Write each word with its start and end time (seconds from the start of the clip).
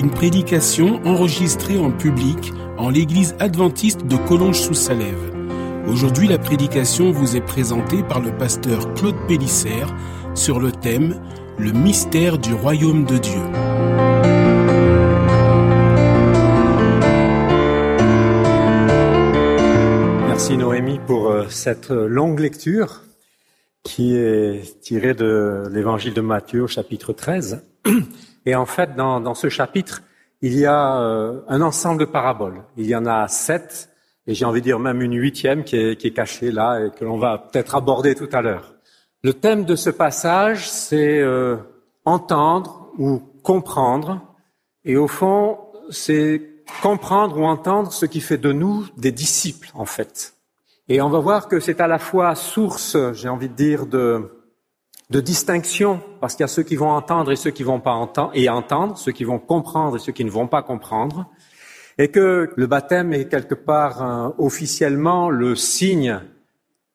Une 0.00 0.10
prédication 0.10 0.98
enregistrée 1.04 1.76
en 1.76 1.90
public 1.90 2.54
en 2.78 2.88
l'église 2.88 3.36
adventiste 3.38 4.06
de 4.06 4.16
Collonges-sous-Salève. 4.16 5.30
Aujourd'hui, 5.86 6.26
la 6.26 6.38
prédication 6.38 7.10
vous 7.10 7.36
est 7.36 7.42
présentée 7.42 8.02
par 8.02 8.20
le 8.20 8.34
pasteur 8.34 8.94
Claude 8.94 9.26
Pélissère 9.28 9.94
sur 10.34 10.58
le 10.58 10.72
thème 10.72 11.20
Le 11.58 11.72
mystère 11.72 12.38
du 12.38 12.54
royaume 12.54 13.04
de 13.04 13.18
Dieu. 13.18 13.42
Merci 20.28 20.56
Noémie 20.56 20.98
pour 21.06 21.28
euh, 21.28 21.44
cette 21.50 21.90
longue 21.90 22.40
lecture 22.40 23.02
qui 23.82 24.16
est 24.16 24.80
tirée 24.80 25.12
de 25.12 25.64
l'évangile 25.70 26.14
de 26.14 26.22
Matthieu 26.22 26.62
au 26.62 26.68
chapitre 26.68 27.12
13. 27.12 27.62
Et 28.46 28.54
en 28.54 28.66
fait, 28.66 28.96
dans, 28.96 29.20
dans 29.20 29.34
ce 29.34 29.48
chapitre, 29.48 30.02
il 30.42 30.58
y 30.58 30.66
a 30.66 31.00
euh, 31.00 31.40
un 31.48 31.60
ensemble 31.60 32.00
de 32.00 32.04
paraboles. 32.06 32.62
Il 32.76 32.86
y 32.86 32.96
en 32.96 33.06
a 33.06 33.28
sept 33.28 33.90
et 34.26 34.34
j'ai 34.34 34.44
envie 34.44 34.60
de 34.60 34.64
dire 34.64 34.78
même 34.78 35.02
une 35.02 35.16
huitième 35.16 35.64
qui 35.64 35.76
est, 35.76 35.96
qui 35.96 36.08
est 36.08 36.12
cachée 36.12 36.52
là 36.52 36.80
et 36.80 36.90
que 36.90 37.04
l'on 37.04 37.18
va 37.18 37.38
peut-être 37.38 37.74
aborder 37.74 38.14
tout 38.14 38.28
à 38.32 38.42
l'heure. 38.42 38.74
Le 39.22 39.34
thème 39.34 39.64
de 39.64 39.76
ce 39.76 39.90
passage, 39.90 40.70
c'est 40.70 41.18
euh, 41.20 41.56
entendre 42.04 42.90
ou 42.98 43.18
comprendre, 43.42 44.20
et 44.84 44.96
au 44.96 45.08
fond, 45.08 45.58
c'est 45.90 46.42
comprendre 46.82 47.38
ou 47.38 47.44
entendre 47.44 47.92
ce 47.92 48.06
qui 48.06 48.20
fait 48.20 48.38
de 48.38 48.52
nous 48.52 48.86
des 48.96 49.12
disciples, 49.12 49.70
en 49.74 49.84
fait. 49.84 50.34
Et 50.88 51.00
on 51.02 51.10
va 51.10 51.18
voir 51.18 51.48
que 51.48 51.60
c'est 51.60 51.80
à 51.80 51.86
la 51.86 51.98
fois 51.98 52.34
source, 52.34 52.96
j'ai 53.12 53.28
envie 53.28 53.48
de 53.48 53.54
dire, 53.54 53.86
de, 53.86 54.39
de 55.10 55.20
distinction, 55.20 56.00
parce 56.20 56.34
qu'il 56.34 56.44
y 56.44 56.44
a 56.44 56.48
ceux 56.48 56.62
qui 56.62 56.76
vont 56.76 56.90
entendre 56.90 57.32
et 57.32 57.36
ceux 57.36 57.50
qui 57.50 57.64
vont 57.64 57.80
pas 57.80 57.92
entendre, 57.92 58.30
et 58.34 58.48
entendre, 58.48 58.96
ceux 58.96 59.12
qui 59.12 59.24
vont 59.24 59.38
comprendre 59.38 59.96
et 59.96 59.98
ceux 59.98 60.12
qui 60.12 60.24
ne 60.24 60.30
vont 60.30 60.46
pas 60.46 60.62
comprendre 60.62 61.26
et 62.00 62.08
que 62.08 62.50
le 62.56 62.66
baptême 62.66 63.12
est 63.12 63.28
quelque 63.28 63.54
part 63.54 64.02
euh, 64.02 64.30
officiellement 64.38 65.28
le 65.28 65.54
signe, 65.54 66.18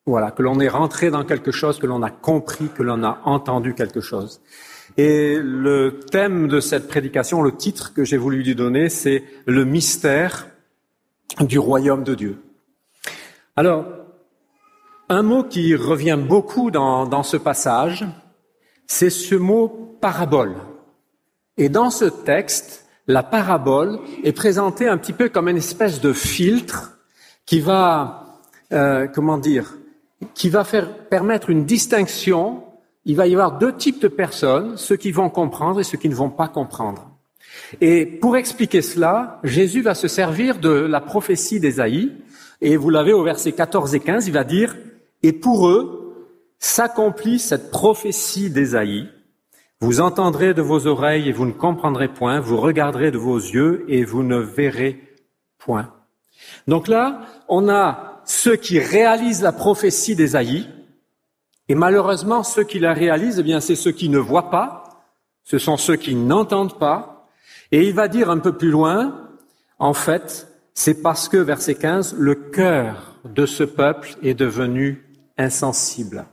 voilà, 0.04 0.32
que 0.32 0.42
l'on 0.42 0.58
est 0.58 0.68
rentré 0.68 1.12
dans 1.12 1.24
quelque 1.24 1.52
chose, 1.52 1.78
que 1.78 1.86
l'on 1.86 2.02
a 2.02 2.10
compris, 2.10 2.68
que 2.74 2.82
l'on 2.82 3.04
a 3.04 3.20
entendu 3.24 3.74
quelque 3.74 4.00
chose. 4.00 4.40
Et 4.96 5.38
le 5.40 6.00
thème 6.10 6.48
de 6.48 6.58
cette 6.58 6.88
prédication, 6.88 7.42
le 7.42 7.54
titre 7.54 7.94
que 7.94 8.02
j'ai 8.02 8.16
voulu 8.16 8.42
lui 8.42 8.56
donner, 8.56 8.88
c'est 8.88 9.22
le 9.46 9.64
mystère 9.64 10.48
du 11.38 11.60
royaume 11.60 12.02
de 12.02 12.16
Dieu. 12.16 12.38
Alors, 13.54 13.86
un 15.08 15.22
mot 15.22 15.44
qui 15.44 15.74
revient 15.74 16.18
beaucoup 16.18 16.70
dans, 16.70 17.22
ce 17.22 17.36
passage, 17.36 18.04
c'est 18.86 19.10
ce 19.10 19.34
mot 19.34 19.96
parabole. 20.00 20.56
Et 21.56 21.68
dans 21.68 21.90
ce 21.90 22.04
texte, 22.04 22.86
la 23.06 23.22
parabole 23.22 24.00
est 24.24 24.32
présentée 24.32 24.88
un 24.88 24.98
petit 24.98 25.12
peu 25.12 25.28
comme 25.28 25.48
une 25.48 25.56
espèce 25.56 26.00
de 26.00 26.12
filtre 26.12 26.98
qui 27.46 27.60
va, 27.60 28.40
euh, 28.72 29.06
comment 29.06 29.38
dire, 29.38 29.76
qui 30.34 30.48
va 30.48 30.64
faire 30.64 31.06
permettre 31.08 31.50
une 31.50 31.64
distinction. 31.64 32.64
Il 33.04 33.16
va 33.16 33.26
y 33.28 33.32
avoir 33.32 33.58
deux 33.58 33.74
types 33.74 34.02
de 34.02 34.08
personnes, 34.08 34.76
ceux 34.76 34.96
qui 34.96 35.12
vont 35.12 35.30
comprendre 35.30 35.80
et 35.80 35.84
ceux 35.84 35.98
qui 35.98 36.08
ne 36.08 36.14
vont 36.14 36.30
pas 36.30 36.48
comprendre. 36.48 37.10
Et 37.80 38.04
pour 38.04 38.36
expliquer 38.36 38.82
cela, 38.82 39.40
Jésus 39.44 39.82
va 39.82 39.94
se 39.94 40.08
servir 40.08 40.58
de 40.58 40.70
la 40.70 41.00
prophétie 41.00 41.60
d'Ésaïe, 41.60 42.12
et 42.60 42.76
vous 42.76 42.90
l'avez 42.90 43.12
au 43.12 43.22
verset 43.22 43.52
14 43.52 43.94
et 43.94 44.00
15, 44.00 44.26
il 44.26 44.32
va 44.32 44.44
dire, 44.44 44.76
et 45.22 45.32
pour 45.32 45.68
eux 45.68 46.02
s'accomplit 46.58 47.38
cette 47.38 47.70
prophétie 47.70 48.50
d'Ésaïe, 48.50 49.08
vous 49.80 50.00
entendrez 50.00 50.54
de 50.54 50.62
vos 50.62 50.86
oreilles 50.86 51.28
et 51.28 51.32
vous 51.32 51.46
ne 51.46 51.52
comprendrez 51.52 52.08
point, 52.08 52.40
vous 52.40 52.56
regarderez 52.56 53.10
de 53.10 53.18
vos 53.18 53.36
yeux 53.36 53.84
et 53.88 54.04
vous 54.04 54.22
ne 54.22 54.38
verrez 54.38 55.00
point. 55.58 55.92
Donc 56.66 56.88
là, 56.88 57.20
on 57.48 57.68
a 57.68 58.22
ceux 58.24 58.56
qui 58.56 58.78
réalisent 58.78 59.42
la 59.42 59.52
prophétie 59.52 60.16
d'Ésaïe, 60.16 60.68
et 61.68 61.74
malheureusement, 61.74 62.42
ceux 62.42 62.64
qui 62.64 62.78
la 62.78 62.92
réalisent, 62.92 63.38
eh 63.38 63.42
bien, 63.42 63.60
c'est 63.60 63.76
ceux 63.76 63.92
qui 63.92 64.08
ne 64.08 64.18
voient 64.18 64.50
pas, 64.50 64.84
ce 65.44 65.58
sont 65.58 65.76
ceux 65.76 65.96
qui 65.96 66.14
n'entendent 66.14 66.78
pas, 66.78 67.28
et 67.72 67.86
il 67.86 67.94
va 67.94 68.08
dire 68.08 68.30
un 68.30 68.38
peu 68.38 68.52
plus 68.52 68.70
loin, 68.70 69.28
en 69.78 69.92
fait, 69.92 70.48
c'est 70.74 71.02
parce 71.02 71.28
que, 71.28 71.36
verset 71.36 71.74
15, 71.74 72.14
le 72.18 72.34
cœur 72.34 73.16
de 73.24 73.46
ce 73.46 73.64
peuple 73.64 74.16
est 74.22 74.34
devenu 74.34 75.05
insensible. 75.38 76.26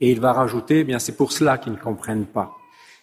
Et 0.00 0.10
il 0.12 0.20
va 0.20 0.32
rajouter, 0.32 0.80
eh 0.80 0.84
bien, 0.84 0.98
c'est 0.98 1.16
pour 1.16 1.32
cela 1.32 1.58
qu'ils 1.58 1.72
ne 1.72 1.78
comprennent 1.78 2.26
pas. 2.26 2.52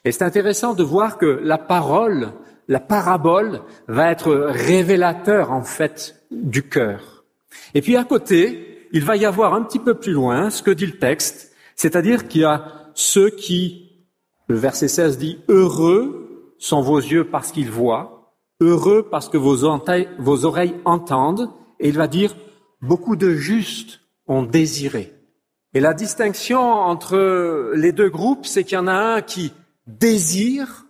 Et 0.05 0.11
c'est 0.11 0.23
intéressant 0.23 0.73
de 0.73 0.83
voir 0.83 1.17
que 1.17 1.39
la 1.43 1.57
parole, 1.57 2.31
la 2.67 2.79
parabole, 2.79 3.61
va 3.88 4.11
être 4.11 4.33
révélateur 4.33 5.51
en 5.51 5.63
fait 5.63 6.16
du 6.31 6.63
cœur. 6.63 7.25
Et 7.73 7.81
puis 7.81 7.97
à 7.97 8.03
côté, 8.03 8.88
il 8.91 9.03
va 9.03 9.17
y 9.17 9.25
avoir 9.25 9.53
un 9.53 9.63
petit 9.63 9.79
peu 9.79 9.95
plus 9.95 10.13
loin 10.13 10.49
ce 10.49 10.61
que 10.61 10.71
dit 10.71 10.85
le 10.85 10.99
texte, 10.99 11.53
c'est-à-dire 11.75 12.27
qu'il 12.27 12.41
y 12.41 12.45
a 12.45 12.91
ceux 12.93 13.29
qui, 13.29 14.05
le 14.47 14.55
verset 14.55 14.87
16 14.87 15.17
dit, 15.17 15.39
heureux 15.49 16.53
sont 16.59 16.81
vos 16.81 16.99
yeux 16.99 17.25
parce 17.25 17.51
qu'ils 17.51 17.72
voient, 17.72 18.31
heureux 18.61 19.07
parce 19.09 19.27
que 19.27 19.37
vos, 19.37 19.57
vos 20.19 20.45
oreilles 20.45 20.75
entendent, 20.85 21.49
et 21.79 21.89
il 21.89 21.97
va 21.97 22.07
dire, 22.07 22.35
beaucoup 22.81 23.16
de 23.16 23.31
justes 23.31 24.01
ont 24.27 24.43
désiré. 24.43 25.15
Et 25.75 25.81
la 25.81 25.94
distinction 25.94 26.62
entre 26.62 27.74
les 27.75 27.91
deux 27.91 28.09
groupes, 28.09 28.46
c'est 28.46 28.63
qu'il 28.63 28.75
y 28.75 28.80
en 28.80 28.88
a 28.88 28.94
un 28.94 29.22
qui 29.22 29.53
désire 29.88 30.86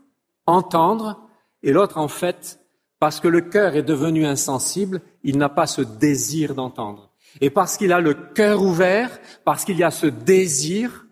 entendre, 0.46 1.28
et 1.64 1.74
l'autre, 1.74 1.98
en 1.98 2.08
fait, 2.08 2.60
parce 3.00 3.20
que 3.20 3.28
le 3.28 3.42
cœur 3.42 3.76
est 3.76 3.82
devenu 3.82 4.28
insensible, 4.28 5.02
il 5.24 5.40
n'a 5.40 5.50
pas 5.50 5.66
ce 5.66 5.82
désir 5.82 6.54
d'entendre. 6.54 7.10
Et 7.42 7.50
parce 7.50 7.78
qu'il 7.78 7.92
a 7.92 8.00
le 8.00 8.14
cœur 8.14 8.62
ouvert, 8.62 9.20
parce 9.44 9.66
qu'il 9.66 9.78
y 9.78 9.84
a 9.84 9.90
ce 9.90 10.06
désir, 10.06 11.08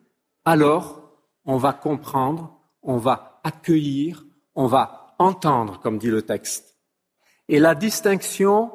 alors 0.45 1.09
on 1.43 1.57
va 1.57 1.73
comprendre, 1.73 2.55
on 2.83 2.97
va 2.97 3.41
accueillir, 3.43 4.23
on 4.53 4.67
va 4.67 5.15
entendre, 5.17 5.79
comme 5.79 5.97
dit 5.97 6.11
le 6.11 6.21
texte. 6.21 6.77
Et 7.49 7.57
la 7.59 7.73
distinction 7.73 8.71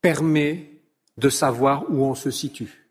permet 0.00 0.80
de 1.18 1.28
savoir 1.28 1.84
où 1.90 2.02
on 2.02 2.14
se 2.14 2.30
situe. 2.30 2.85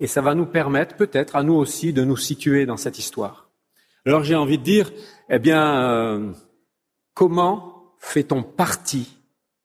Et 0.00 0.06
ça 0.06 0.20
va 0.20 0.34
nous 0.34 0.46
permettre 0.46 0.96
peut-être 0.96 1.36
à 1.36 1.42
nous 1.42 1.54
aussi 1.54 1.92
de 1.92 2.04
nous 2.04 2.16
situer 2.16 2.66
dans 2.66 2.76
cette 2.76 2.98
histoire. 2.98 3.50
Alors 4.06 4.24
j'ai 4.24 4.34
envie 4.34 4.58
de 4.58 4.62
dire, 4.62 4.90
eh 5.28 5.38
bien, 5.38 5.82
euh, 5.82 6.32
comment 7.14 7.94
fait-on 7.98 8.42
partie 8.42 9.18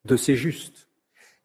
de 0.03 0.17
ces 0.17 0.35
justes? 0.35 0.85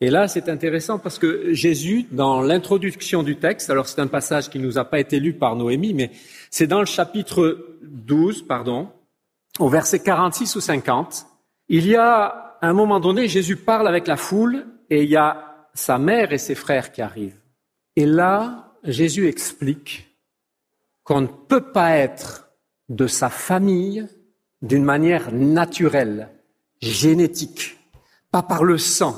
Et 0.02 0.08
là, 0.08 0.28
c'est 0.28 0.48
intéressant 0.48 0.98
parce 0.98 1.18
que 1.18 1.52
Jésus, 1.52 2.06
dans 2.10 2.40
l'introduction 2.40 3.22
du 3.22 3.36
texte, 3.36 3.68
alors 3.68 3.86
c'est 3.86 4.00
un 4.00 4.06
passage 4.06 4.48
qui 4.48 4.58
ne 4.58 4.64
nous 4.64 4.78
a 4.78 4.84
pas 4.84 4.98
été 4.98 5.20
lu 5.20 5.34
par 5.34 5.56
Noémie, 5.56 5.92
mais 5.92 6.10
c'est 6.50 6.66
dans 6.66 6.80
le 6.80 6.86
chapitre 6.86 7.76
12, 7.82 8.46
pardon, 8.46 8.88
au 9.58 9.68
verset 9.68 10.00
46 10.00 10.56
ou 10.56 10.60
50, 10.60 11.26
il 11.68 11.86
y 11.86 11.96
a, 11.96 12.56
un 12.62 12.72
moment 12.72 12.98
donné, 12.98 13.28
Jésus 13.28 13.56
parle 13.56 13.88
avec 13.88 14.06
la 14.06 14.16
foule 14.16 14.66
et 14.88 15.04
il 15.04 15.10
y 15.10 15.16
a 15.16 15.68
sa 15.74 15.98
mère 15.98 16.32
et 16.32 16.38
ses 16.38 16.54
frères 16.54 16.92
qui 16.92 17.02
arrivent. 17.02 17.40
Et 17.96 18.06
là, 18.06 18.69
Jésus 18.84 19.28
explique 19.28 20.16
qu'on 21.04 21.22
ne 21.22 21.26
peut 21.26 21.72
pas 21.72 21.96
être 21.96 22.50
de 22.88 23.06
sa 23.06 23.28
famille 23.28 24.06
d'une 24.62 24.84
manière 24.84 25.32
naturelle, 25.32 26.30
génétique, 26.80 27.78
pas 28.30 28.42
par 28.42 28.64
le 28.64 28.78
sang. 28.78 29.16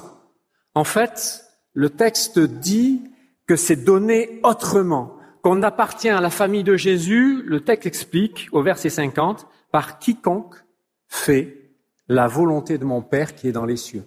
En 0.75 0.85
fait, 0.85 1.45
le 1.75 1.91
texte 1.91 2.39
dit 2.39 3.03
que 3.47 3.57
c'est 3.57 3.85
donné 3.85 4.41
autrement, 4.43 5.17
qu'on 5.43 5.63
appartient 5.63 6.09
à 6.09 6.21
la 6.21 6.31
famille 6.31 6.65
de 6.65 6.77
Jésus, 6.77 7.43
le 7.45 7.61
texte 7.63 7.87
explique 7.87 8.49
au 8.53 8.63
verset 8.63 8.91
50, 8.91 9.47
par 9.71 9.99
quiconque 9.99 10.57
fait 11.09 11.75
la 12.09 12.27
volonté 12.27 12.79
de 12.79 12.85
mon 12.85 13.03
Père 13.03 13.35
qui 13.35 13.49
est 13.49 13.53
dans 13.53 13.65
les 13.65 13.77
cieux. 13.77 14.05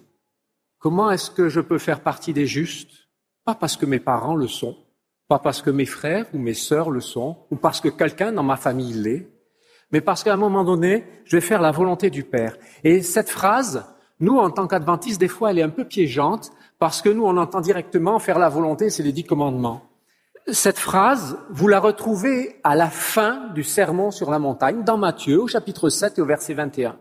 Comment 0.78 1.10
est-ce 1.10 1.30
que 1.30 1.48
je 1.48 1.60
peux 1.60 1.78
faire 1.78 2.00
partie 2.00 2.32
des 2.32 2.46
justes? 2.46 3.08
Pas 3.44 3.54
parce 3.54 3.76
que 3.76 3.86
mes 3.86 4.00
parents 4.00 4.36
le 4.36 4.48
sont, 4.48 4.76
pas 5.28 5.38
parce 5.38 5.62
que 5.62 5.70
mes 5.70 5.86
frères 5.86 6.26
ou 6.32 6.38
mes 6.38 6.54
sœurs 6.54 6.90
le 6.90 7.00
sont, 7.00 7.36
ou 7.50 7.56
parce 7.56 7.80
que 7.80 7.88
quelqu'un 7.88 8.32
dans 8.32 8.42
ma 8.42 8.56
famille 8.56 8.92
l'est, 8.92 9.28
mais 9.92 10.00
parce 10.00 10.24
qu'à 10.24 10.34
un 10.34 10.38
moment 10.38 10.64
donné, 10.64 11.04
je 11.24 11.36
vais 11.36 11.40
faire 11.40 11.60
la 11.60 11.70
volonté 11.70 12.10
du 12.10 12.24
Père. 12.24 12.56
Et 12.84 13.02
cette 13.02 13.30
phrase, 13.30 13.84
nous, 14.20 14.38
en 14.38 14.50
tant 14.50 14.66
qu'adventistes, 14.66 15.20
des 15.20 15.28
fois, 15.28 15.50
elle 15.50 15.58
est 15.58 15.62
un 15.62 15.68
peu 15.68 15.84
piégeante 15.84 16.50
parce 16.78 17.02
que 17.02 17.08
nous, 17.08 17.24
on 17.24 17.36
entend 17.36 17.60
directement 17.60 18.18
faire 18.18 18.38
la 18.38 18.48
volonté, 18.48 18.90
c'est 18.90 19.02
les 19.02 19.12
dix 19.12 19.24
commandements. 19.24 19.82
Cette 20.48 20.78
phrase, 20.78 21.38
vous 21.50 21.66
la 21.66 21.80
retrouvez 21.80 22.60
à 22.62 22.76
la 22.76 22.88
fin 22.88 23.48
du 23.54 23.64
sermon 23.64 24.10
sur 24.10 24.30
la 24.30 24.38
montagne, 24.38 24.84
dans 24.84 24.96
Matthieu, 24.96 25.42
au 25.42 25.48
chapitre 25.48 25.88
7 25.88 26.18
et 26.18 26.20
au 26.20 26.26
verset 26.26 26.54
21. 26.54 26.96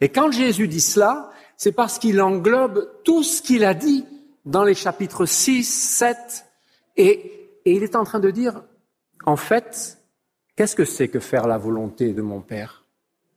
Et 0.00 0.08
quand 0.08 0.30
Jésus 0.30 0.68
dit 0.68 0.80
cela, 0.80 1.30
c'est 1.56 1.72
parce 1.72 1.98
qu'il 1.98 2.20
englobe 2.22 2.88
tout 3.04 3.22
ce 3.22 3.42
qu'il 3.42 3.64
a 3.64 3.74
dit 3.74 4.06
dans 4.44 4.64
les 4.64 4.74
chapitres 4.74 5.26
6, 5.26 5.64
7, 5.64 6.46
et, 6.96 7.41
et 7.64 7.74
il 7.74 7.82
est 7.82 7.96
en 7.96 8.04
train 8.04 8.20
de 8.20 8.30
dire, 8.30 8.62
en 9.24 9.36
fait, 9.36 9.98
qu'est-ce 10.56 10.76
que 10.76 10.84
c'est 10.84 11.08
que 11.08 11.20
faire 11.20 11.46
la 11.46 11.58
volonté 11.58 12.12
de 12.12 12.22
mon 12.22 12.40
Père? 12.40 12.84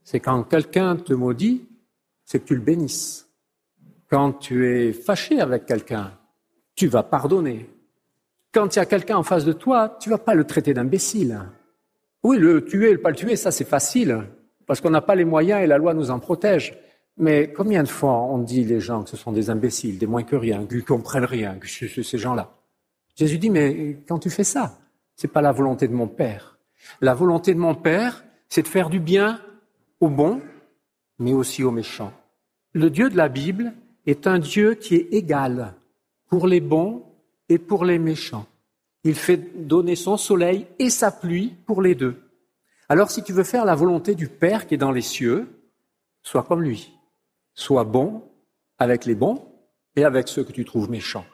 C'est 0.03 0.19
quand 0.19 0.43
quelqu'un 0.43 0.95
te 0.95 1.13
maudit, 1.13 1.67
c'est 2.23 2.39
que 2.39 2.45
tu 2.45 2.55
le 2.55 2.61
bénisses. 2.61 3.29
Quand 4.09 4.33
tu 4.33 4.67
es 4.67 4.93
fâché 4.93 5.39
avec 5.39 5.65
quelqu'un, 5.65 6.11
tu 6.75 6.87
vas 6.87 7.03
pardonner. 7.03 7.69
Quand 8.51 8.75
il 8.75 8.79
y 8.79 8.81
a 8.81 8.85
quelqu'un 8.85 9.17
en 9.17 9.23
face 9.23 9.45
de 9.45 9.53
toi, 9.53 9.97
tu 9.99 10.09
vas 10.09 10.17
pas 10.17 10.35
le 10.35 10.45
traiter 10.45 10.73
d'imbécile. 10.73 11.39
Oui, 12.23 12.37
le 12.37 12.63
tuer, 12.63 12.91
le 12.93 13.01
pas 13.01 13.09
le 13.09 13.15
tuer, 13.15 13.35
ça 13.35 13.51
c'est 13.51 13.67
facile, 13.67 14.23
parce 14.65 14.81
qu'on 14.81 14.89
n'a 14.89 15.01
pas 15.01 15.15
les 15.15 15.25
moyens 15.25 15.61
et 15.61 15.67
la 15.67 15.77
loi 15.77 15.93
nous 15.93 16.11
en 16.11 16.19
protège. 16.19 16.77
Mais 17.17 17.53
combien 17.53 17.83
de 17.83 17.87
fois 17.87 18.13
on 18.13 18.39
dit 18.39 18.63
les 18.63 18.79
gens 18.79 19.03
que 19.03 19.09
ce 19.09 19.17
sont 19.17 19.31
des 19.31 19.49
imbéciles, 19.49 19.97
des 19.97 20.07
moins 20.07 20.23
que 20.23 20.35
rien, 20.35 20.65
qu'ils 20.65 20.83
comprennent 20.83 21.25
rien, 21.25 21.55
que 21.55 21.67
ces 21.67 22.17
gens-là? 22.17 22.51
Jésus 23.15 23.37
dit, 23.37 23.49
mais 23.49 23.97
quand 24.07 24.19
tu 24.19 24.29
fais 24.29 24.43
ça, 24.43 24.77
c'est 25.15 25.29
pas 25.29 25.41
la 25.41 25.51
volonté 25.51 25.87
de 25.87 25.93
mon 25.93 26.07
Père. 26.07 26.57
La 27.01 27.13
volonté 27.13 27.53
de 27.53 27.59
mon 27.59 27.75
Père, 27.75 28.23
c'est 28.49 28.61
de 28.61 28.67
faire 28.67 28.89
du 28.89 28.99
bien 28.99 29.41
aux 29.99 30.09
bons, 30.09 30.41
mais 31.19 31.33
aussi 31.33 31.63
aux 31.63 31.71
méchants. 31.71 32.13
Le 32.73 32.89
Dieu 32.89 33.09
de 33.09 33.17
la 33.17 33.29
Bible 33.29 33.73
est 34.05 34.27
un 34.27 34.39
Dieu 34.39 34.75
qui 34.75 34.95
est 34.95 35.13
égal 35.13 35.73
pour 36.27 36.47
les 36.47 36.59
bons 36.59 37.03
et 37.47 37.57
pour 37.57 37.85
les 37.85 37.99
méchants. 37.99 38.45
Il 39.03 39.15
fait 39.15 39.65
donner 39.67 39.95
son 39.95 40.17
soleil 40.17 40.67
et 40.79 40.89
sa 40.89 41.11
pluie 41.11 41.55
pour 41.65 41.81
les 41.81 41.95
deux. 41.95 42.21
Alors 42.89 43.11
si 43.11 43.23
tu 43.23 43.33
veux 43.33 43.43
faire 43.43 43.65
la 43.65 43.75
volonté 43.75 44.15
du 44.15 44.27
Père 44.27 44.67
qui 44.67 44.73
est 44.75 44.79
dans 44.79 44.91
les 44.91 45.01
cieux, 45.01 45.47
sois 46.21 46.43
comme 46.43 46.61
lui. 46.61 46.91
Sois 47.53 47.83
bon 47.83 48.23
avec 48.77 49.05
les 49.05 49.15
bons 49.15 49.47
et 49.95 50.03
avec 50.03 50.27
ceux 50.27 50.43
que 50.43 50.51
tu 50.51 50.65
trouves 50.65 50.89
méchants. 50.89 51.25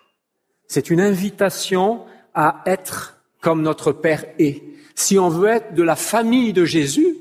C'est 0.71 0.89
une 0.89 1.01
invitation 1.01 2.05
à 2.33 2.61
être 2.65 3.21
comme 3.41 3.61
notre 3.61 3.91
Père 3.91 4.23
est. 4.39 4.63
Si 4.95 5.19
on 5.19 5.27
veut 5.27 5.49
être 5.49 5.73
de 5.73 5.83
la 5.83 5.97
famille 5.97 6.53
de 6.53 6.63
Jésus, 6.63 7.17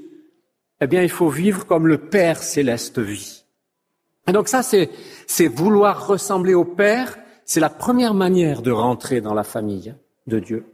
eh 0.80 0.86
bien, 0.86 1.02
il 1.02 1.10
faut 1.10 1.30
vivre 1.30 1.66
comme 1.66 1.88
le 1.88 1.98
Père 1.98 2.44
céleste 2.44 3.00
vit. 3.00 3.44
Et 4.28 4.32
donc 4.32 4.46
ça, 4.46 4.62
c'est, 4.62 4.88
c'est 5.26 5.48
vouloir 5.48 6.06
ressembler 6.06 6.54
au 6.54 6.64
Père. 6.64 7.18
C'est 7.44 7.58
la 7.58 7.70
première 7.70 8.14
manière 8.14 8.62
de 8.62 8.70
rentrer 8.70 9.20
dans 9.20 9.34
la 9.34 9.42
famille 9.42 9.96
de 10.28 10.38
Dieu. 10.38 10.64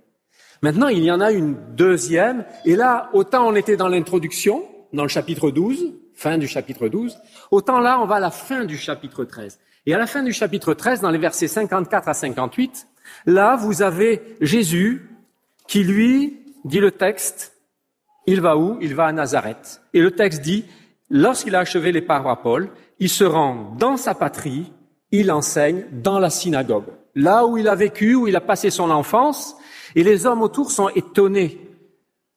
Maintenant, 0.61 0.89
il 0.89 1.03
y 1.03 1.11
en 1.11 1.23
a 1.23 1.33
une 1.33 1.57
deuxième. 1.77 2.45
Et 2.67 2.77
là, 2.77 3.09
autant 3.15 3.49
on 3.49 3.55
était 3.55 3.79
dans 3.79 3.89
l'introduction, 3.89 4.63
dans 4.93 5.05
le 5.05 5.09
chapitre 5.09 5.51
12, 5.51 5.95
fin 6.13 6.37
du 6.37 6.47
chapitre 6.47 6.89
12. 6.89 7.17
Autant 7.51 7.81
là, 7.81 7.99
on 8.03 8.05
va 8.05 8.17
à 8.17 8.21
la 8.21 8.31
fin 8.31 8.67
du 8.67 8.77
chapitre 8.77 9.25
13. 9.25 9.61
Et 9.87 9.95
à 9.95 9.99
la 9.99 10.07
fin 10.07 10.23
du 10.23 10.33
chapitre 10.33 10.75
13, 10.75 11.01
dans 11.01 11.11
les 11.11 11.19
versets 11.19 11.49
54 11.49 12.09
à 12.09 12.15
58, 12.15 12.89
là, 13.27 13.57
vous 13.57 13.83
avez 13.83 14.37
Jésus 14.41 15.09
qui, 15.69 15.85
lui, 15.85 16.41
dit 16.65 16.81
le 16.81 16.91
texte, 16.91 17.53
il 18.27 18.41
va 18.41 18.57
où? 18.57 18.79
Il 18.81 18.95
va 18.95 19.07
à 19.07 19.13
Nazareth. 19.13 19.81
Et 19.95 20.01
le 20.01 20.11
texte 20.11 20.43
dit, 20.43 20.65
lorsqu'il 21.09 21.55
a 21.55 21.61
achevé 21.61 21.93
les 21.93 22.03
paraboles, 22.03 22.71
il 22.99 23.09
se 23.09 23.25
rend 23.25 23.75
dans 23.79 23.97
sa 23.97 24.15
patrie, 24.15 24.73
il 25.13 25.31
enseigne 25.31 25.85
dans 25.93 26.19
la 26.19 26.31
synagogue. 26.31 26.87
Là 27.15 27.47
où 27.47 27.57
il 27.57 27.69
a 27.69 27.75
vécu, 27.75 28.15
où 28.15 28.27
il 28.27 28.37
a 28.37 28.41
passé 28.41 28.71
son 28.71 28.91
enfance, 28.91 29.57
et 29.95 30.03
les 30.03 30.27
hommes 30.27 30.43
autour 30.43 30.73
sont 30.73 30.89
étonnés 30.91 31.61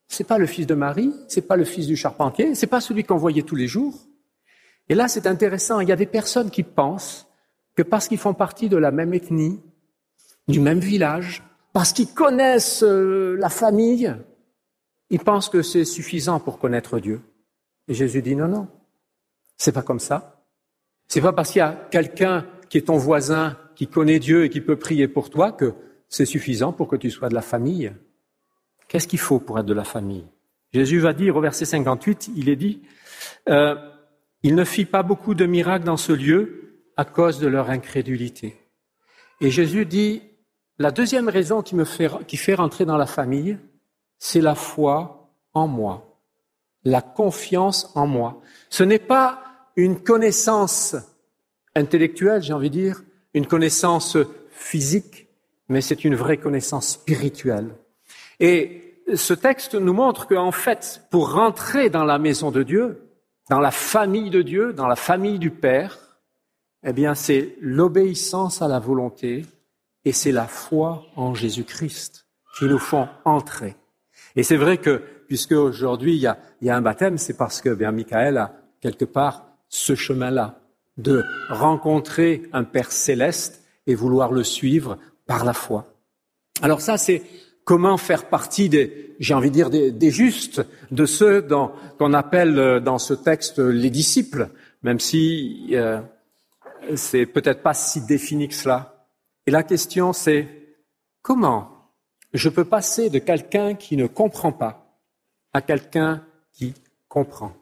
c'est 0.10 0.24
pas 0.24 0.40
le 0.40 0.48
fils 0.48 0.66
de 0.66 0.74
Marie, 0.74 1.14
c'est 1.28 1.48
pas 1.48 1.56
le 1.56 1.64
fils 1.64 1.86
du 1.86 1.96
charpentier, 1.96 2.56
c'est 2.56 2.68
pas 2.68 2.82
celui 2.82 3.04
qu'on 3.04 3.18
voyait 3.18 3.44
tous 3.44 3.56
les 3.56 3.68
jours. 3.68 3.94
Et 4.90 4.96
là, 4.96 5.08
c'est 5.08 5.28
intéressant. 5.28 5.80
Il 5.82 5.88
y 5.88 5.92
a 5.92 5.96
des 5.96 6.08
personnes 6.08 6.50
qui 6.50 6.64
pensent 6.64 7.28
que 7.80 7.84
parce 7.84 8.10
qu'ils 8.10 8.18
font 8.18 8.34
partie 8.34 8.68
de 8.68 8.76
la 8.76 8.92
même 8.92 9.14
ethnie, 9.14 9.62
du 10.50 10.60
même 10.60 10.80
village, 10.80 11.44
parce 11.72 11.94
qu'ils 11.94 12.14
connaissent 12.14 12.84
euh, 12.84 13.38
la 13.40 13.48
famille, 13.48 14.14
ils 15.10 15.20
pensent 15.22 15.48
que 15.48 15.62
c'est 15.62 15.86
suffisant 15.86 16.42
pour 16.42 16.60
connaître 16.60 17.00
Dieu. 17.00 17.22
Et 17.88 17.94
Jésus 17.94 18.22
dit 18.22 18.36
non, 18.36 18.50
non. 18.50 18.68
C'est 19.56 19.72
pas 19.72 19.82
comme 19.82 20.02
ça. 20.02 20.44
C'est 21.08 21.22
pas 21.22 21.32
parce 21.32 21.52
qu'il 21.52 21.60
y 21.60 21.62
a 21.62 21.88
quelqu'un 21.90 22.46
qui 22.68 22.80
est 22.80 22.88
ton 22.88 22.98
voisin, 22.98 23.58
qui 23.76 23.88
connaît 23.88 24.20
Dieu 24.20 24.44
et 24.44 24.50
qui 24.50 24.60
peut 24.60 24.76
prier 24.76 25.08
pour 25.08 25.30
toi 25.30 25.54
que 25.54 25.74
c'est 26.10 26.26
suffisant 26.26 26.74
pour 26.74 26.90
que 26.90 26.98
tu 26.98 27.10
sois 27.10 27.30
de 27.30 27.34
la 27.34 27.42
famille. 27.42 27.94
Qu'est-ce 28.90 29.08
qu'il 29.08 29.20
faut 29.20 29.40
pour 29.40 29.58
être 29.58 29.66
de 29.66 29.74
la 29.74 29.86
famille? 29.86 30.26
Jésus 30.74 31.00
va 31.00 31.14
dire 31.14 31.38
au 31.38 31.40
verset 31.40 31.64
58, 31.64 32.32
il 32.36 32.50
est 32.50 32.58
dit, 32.58 32.82
euh, 33.48 33.76
il 34.44 34.56
ne 34.56 34.66
fit 34.66 34.84
pas 34.84 35.02
beaucoup 35.02 35.34
de 35.34 35.46
miracles 35.46 35.86
dans 35.86 35.96
ce 35.96 36.12
lieu 36.12 36.69
à 37.00 37.06
cause 37.06 37.40
de 37.40 37.48
leur 37.48 37.70
incrédulité. 37.70 38.58
Et 39.40 39.52
Jésus 39.52 39.86
dit, 39.86 40.22
la 40.80 40.92
deuxième 40.92 41.30
raison 41.30 41.62
qui 41.62 41.74
me 41.74 41.86
fait, 41.86 42.10
qui 42.28 42.36
fait 42.36 42.56
rentrer 42.56 42.84
dans 42.84 42.98
la 42.98 43.06
famille, 43.06 43.58
c'est 44.18 44.42
la 44.42 44.54
foi 44.54 45.32
en 45.54 45.66
moi, 45.66 46.20
la 46.84 47.02
confiance 47.02 47.90
en 47.96 48.06
moi. 48.06 48.42
Ce 48.70 48.84
n'est 48.84 49.00
pas 49.00 49.42
une 49.78 50.04
connaissance 50.04 50.98
intellectuelle, 51.74 52.44
j'ai 52.44 52.52
envie 52.52 52.70
de 52.70 52.78
dire, 52.78 53.02
une 53.34 53.48
connaissance 53.48 54.18
physique, 54.52 55.30
mais 55.70 55.80
c'est 55.80 56.04
une 56.04 56.16
vraie 56.16 56.36
connaissance 56.36 56.90
spirituelle. 56.90 57.70
Et 58.42 59.06
ce 59.16 59.34
texte 59.34 59.74
nous 59.76 59.94
montre 59.94 60.28
qu'en 60.28 60.52
fait, 60.52 61.04
pour 61.12 61.32
rentrer 61.32 61.90
dans 61.90 62.04
la 62.04 62.20
maison 62.20 62.52
de 62.52 62.62
Dieu, 62.62 63.08
dans 63.50 63.62
la 63.62 63.72
famille 63.72 64.30
de 64.30 64.42
Dieu, 64.42 64.74
dans 64.74 64.88
la 64.88 64.98
famille 64.98 65.40
du 65.40 65.50
Père, 65.50 66.09
eh 66.84 66.94
bien, 66.94 67.16
c'est 67.16 67.56
l'obéissance 67.62 68.62
à 68.62 68.68
la 68.68 68.80
volonté 68.80 69.46
et 70.06 70.12
c'est 70.12 70.32
la 70.32 70.48
foi 70.48 71.06
en 71.16 71.34
Jésus-Christ 71.34 72.26
qui 72.58 72.66
nous 72.66 72.80
font 72.80 73.08
entrer. 73.26 73.76
Et 74.36 74.44
c'est 74.44 74.58
vrai 74.58 74.78
que, 74.78 75.02
puisque 75.28 75.52
aujourd'hui 75.52 76.16
il 76.16 76.22
y 76.22 76.28
a, 76.28 76.38
y 76.62 76.70
a, 76.70 76.76
un 76.76 76.82
baptême, 76.82 77.18
c'est 77.18 77.38
parce 77.38 77.62
que 77.62 77.74
bien 77.74 77.92
Michael 77.92 78.38
a 78.38 78.54
quelque 78.82 79.06
part 79.06 79.46
ce 79.68 79.96
chemin-là 79.96 80.60
de 80.98 81.24
rencontrer 81.50 82.44
un 82.54 82.64
Père 82.64 82.92
céleste 82.92 83.64
et 83.88 83.96
vouloir 83.96 84.32
le 84.32 84.44
suivre 84.44 84.98
par 85.26 85.46
la 85.46 85.54
foi. 85.54 85.94
Alors 86.62 86.82
ça, 86.82 86.98
c'est 86.98 87.24
comment 87.64 87.98
faire 87.98 88.26
partie 88.30 88.68
des, 88.70 89.16
j'ai 89.20 89.34
envie 89.34 89.50
de 89.50 89.56
dire, 89.56 89.70
des, 89.70 90.12
justes, 90.12 90.66
de 90.92 91.06
ceux 91.06 91.46
qu'on 91.98 92.14
appelle 92.14 92.58
euh, 92.58 92.80
dans 92.80 92.98
ce 92.98 93.14
texte 93.14 93.60
les 93.60 93.90
disciples, 93.90 94.50
même 94.84 95.00
si 95.00 95.70
euh, 95.74 96.02
c'est 96.96 97.26
peut-être 97.26 97.62
pas 97.62 97.74
si 97.74 98.02
défini 98.02 98.48
que 98.48 98.54
cela. 98.54 99.08
Et 99.46 99.52
la 99.52 99.64
question 99.64 100.14
c'est 100.14 100.48
comment 101.22 101.94
je 102.34 102.50
peux 102.50 102.66
passer 102.66 103.10
de 103.10 103.20
quelqu'un 103.20 103.76
qui 103.76 103.98
ne 103.98 104.08
comprend 104.08 104.52
pas 104.52 105.00
à 105.54 105.62
quelqu'un 105.62 106.24
qui 106.54 106.74
comprend? 107.08 107.54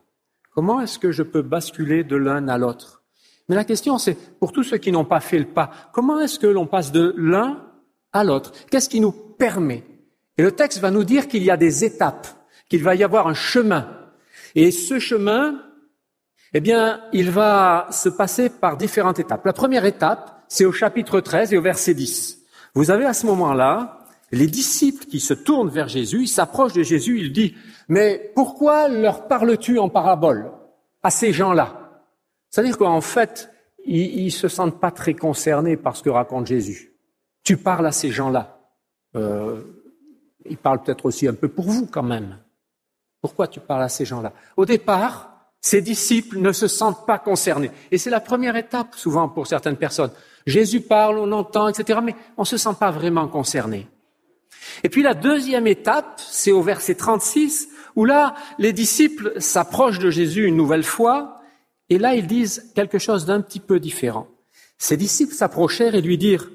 Comment 0.54 0.82
est-ce 0.82 1.00
que 1.00 1.12
je 1.12 1.24
peux 1.24 1.42
basculer 1.42 2.04
de 2.04 2.16
l'un 2.16 2.48
à 2.48 2.58
l'autre? 2.58 3.04
Mais 3.50 3.56
la 3.56 3.64
question 3.64 3.98
c'est, 3.98 4.16
pour 4.40 4.52
tous 4.52 4.64
ceux 4.64 4.78
qui 4.78 4.92
n'ont 4.92 5.06
pas 5.06 5.20
fait 5.20 5.40
le 5.40 5.46
pas, 5.46 5.72
comment 5.94 6.20
est-ce 6.20 6.40
que 6.40 6.48
l'on 6.48 6.68
passe 6.68 6.92
de 6.92 7.14
l'un 7.18 7.64
à 8.12 8.24
l'autre? 8.24 8.52
Qu'est-ce 8.70 8.90
qui 8.90 9.00
nous 9.00 9.12
permet? 9.12 9.84
Et 10.38 10.44
le 10.44 10.52
texte 10.52 10.80
va 10.80 10.92
nous 10.92 11.04
dire 11.04 11.28
qu'il 11.28 11.44
y 11.44 11.52
a 11.52 11.58
des 11.58 11.84
étapes, 11.84 12.28
qu'il 12.70 12.84
va 12.84 12.96
y 12.96 13.04
avoir 13.04 13.28
un 13.28 13.34
chemin. 13.34 13.90
Et 14.56 14.72
ce 14.72 15.00
chemin, 15.00 15.62
eh 16.54 16.60
bien, 16.60 17.02
il 17.14 17.32
va 17.32 17.88
se 17.92 18.10
passer 18.10 18.50
par 18.50 18.78
différentes 18.78 19.20
étapes. 19.20 19.46
La 19.46 19.54
première 19.54 19.86
étape, 19.86 20.44
c'est 20.48 20.66
au 20.66 20.72
chapitre 20.72 21.20
13 21.20 21.54
et 21.54 21.58
au 21.58 21.62
verset 21.62 21.94
10. 21.94 22.40
Vous 22.74 22.92
avez 22.92 23.06
à 23.06 23.14
ce 23.14 23.26
moment-là 23.26 24.06
les 24.32 24.48
disciples 24.48 25.06
qui 25.06 25.20
se 25.20 25.34
tournent 25.34 25.70
vers 25.70 25.88
Jésus, 25.88 26.24
ils 26.24 26.28
s'approchent 26.28 26.74
de 26.74 26.84
Jésus, 26.84 27.20
il 27.20 27.32
dit, 27.32 27.56
mais 27.88 28.32
pourquoi 28.36 28.90
leur 28.90 29.28
parles-tu 29.28 29.80
en 29.80 29.90
parabole 29.90 30.52
à 31.04 31.10
ces 31.10 31.32
gens-là? 31.32 32.04
C'est-à-dire 32.50 32.78
qu'en 32.78 33.02
fait, 33.02 33.50
ils, 33.86 34.32
se 34.32 34.48
sentent 34.48 34.80
pas 34.80 34.92
très 34.92 35.14
concernés 35.14 35.78
par 35.78 35.96
ce 35.96 36.04
que 36.04 36.10
raconte 36.10 36.48
Jésus. 36.48 36.94
Tu 37.44 37.56
parles 37.56 37.88
à 37.88 37.94
ces 37.94 38.12
gens-là. 38.12 38.60
Euh, 39.16 39.62
il 40.46 40.58
parle 40.58 40.84
peut-être 40.84 41.06
aussi 41.06 41.28
un 41.28 41.34
peu 41.34 41.48
pour 41.48 41.66
vous 41.66 41.88
quand 41.88 42.04
même. 42.04 42.38
Pourquoi 43.22 43.48
tu 43.48 43.60
parles 43.60 43.84
à 43.84 43.90
ces 43.90 44.04
gens-là? 44.04 44.34
Au 44.58 44.66
départ, 44.66 45.37
ces 45.68 45.82
disciples 45.82 46.40
ne 46.40 46.54
se 46.54 46.68
sentent 46.68 47.06
pas 47.06 47.20
concernés. 47.20 47.72
Et 47.92 47.98
c'est 47.98 48.10
la 48.10 48.22
première 48.22 48.56
étape 48.56 48.96
souvent 48.96 49.28
pour 49.28 49.48
certaines 49.48 49.76
personnes. 49.76 50.12
Jésus 50.46 50.80
parle, 50.80 51.20
on 51.20 51.34
entend, 51.34 51.68
etc., 51.68 52.00
mais 52.02 52.16
on 52.38 52.44
ne 52.44 52.48
se 52.48 52.56
sent 52.56 52.76
pas 52.80 52.90
vraiment 52.90 53.28
concerné. 53.28 53.86
Et 54.86 54.90
puis 54.90 55.04
la 55.04 55.14
deuxième 55.14 55.68
étape, 55.68 56.22
c'est 56.26 56.54
au 56.54 56.62
verset 56.62 56.96
36, 56.96 57.68
où 57.98 58.06
là, 58.06 58.34
les 58.60 58.72
disciples 58.72 59.34
s'approchent 59.42 60.00
de 60.00 60.10
Jésus 60.10 60.46
une 60.46 60.56
nouvelle 60.56 60.86
fois 60.86 61.42
Et 61.90 61.98
là, 61.98 62.16
ils 62.16 62.28
disent 62.28 62.72
quelque 62.74 63.00
chose 63.00 63.26
d'un 63.26 63.42
petit 63.42 63.60
peu 63.60 63.80
différent. 63.80 64.28
Ses 64.78 64.96
disciples 64.96 65.34
s'approchèrent 65.34 65.96
et 65.96 66.02
lui 66.02 66.18
dirent, 66.18 66.50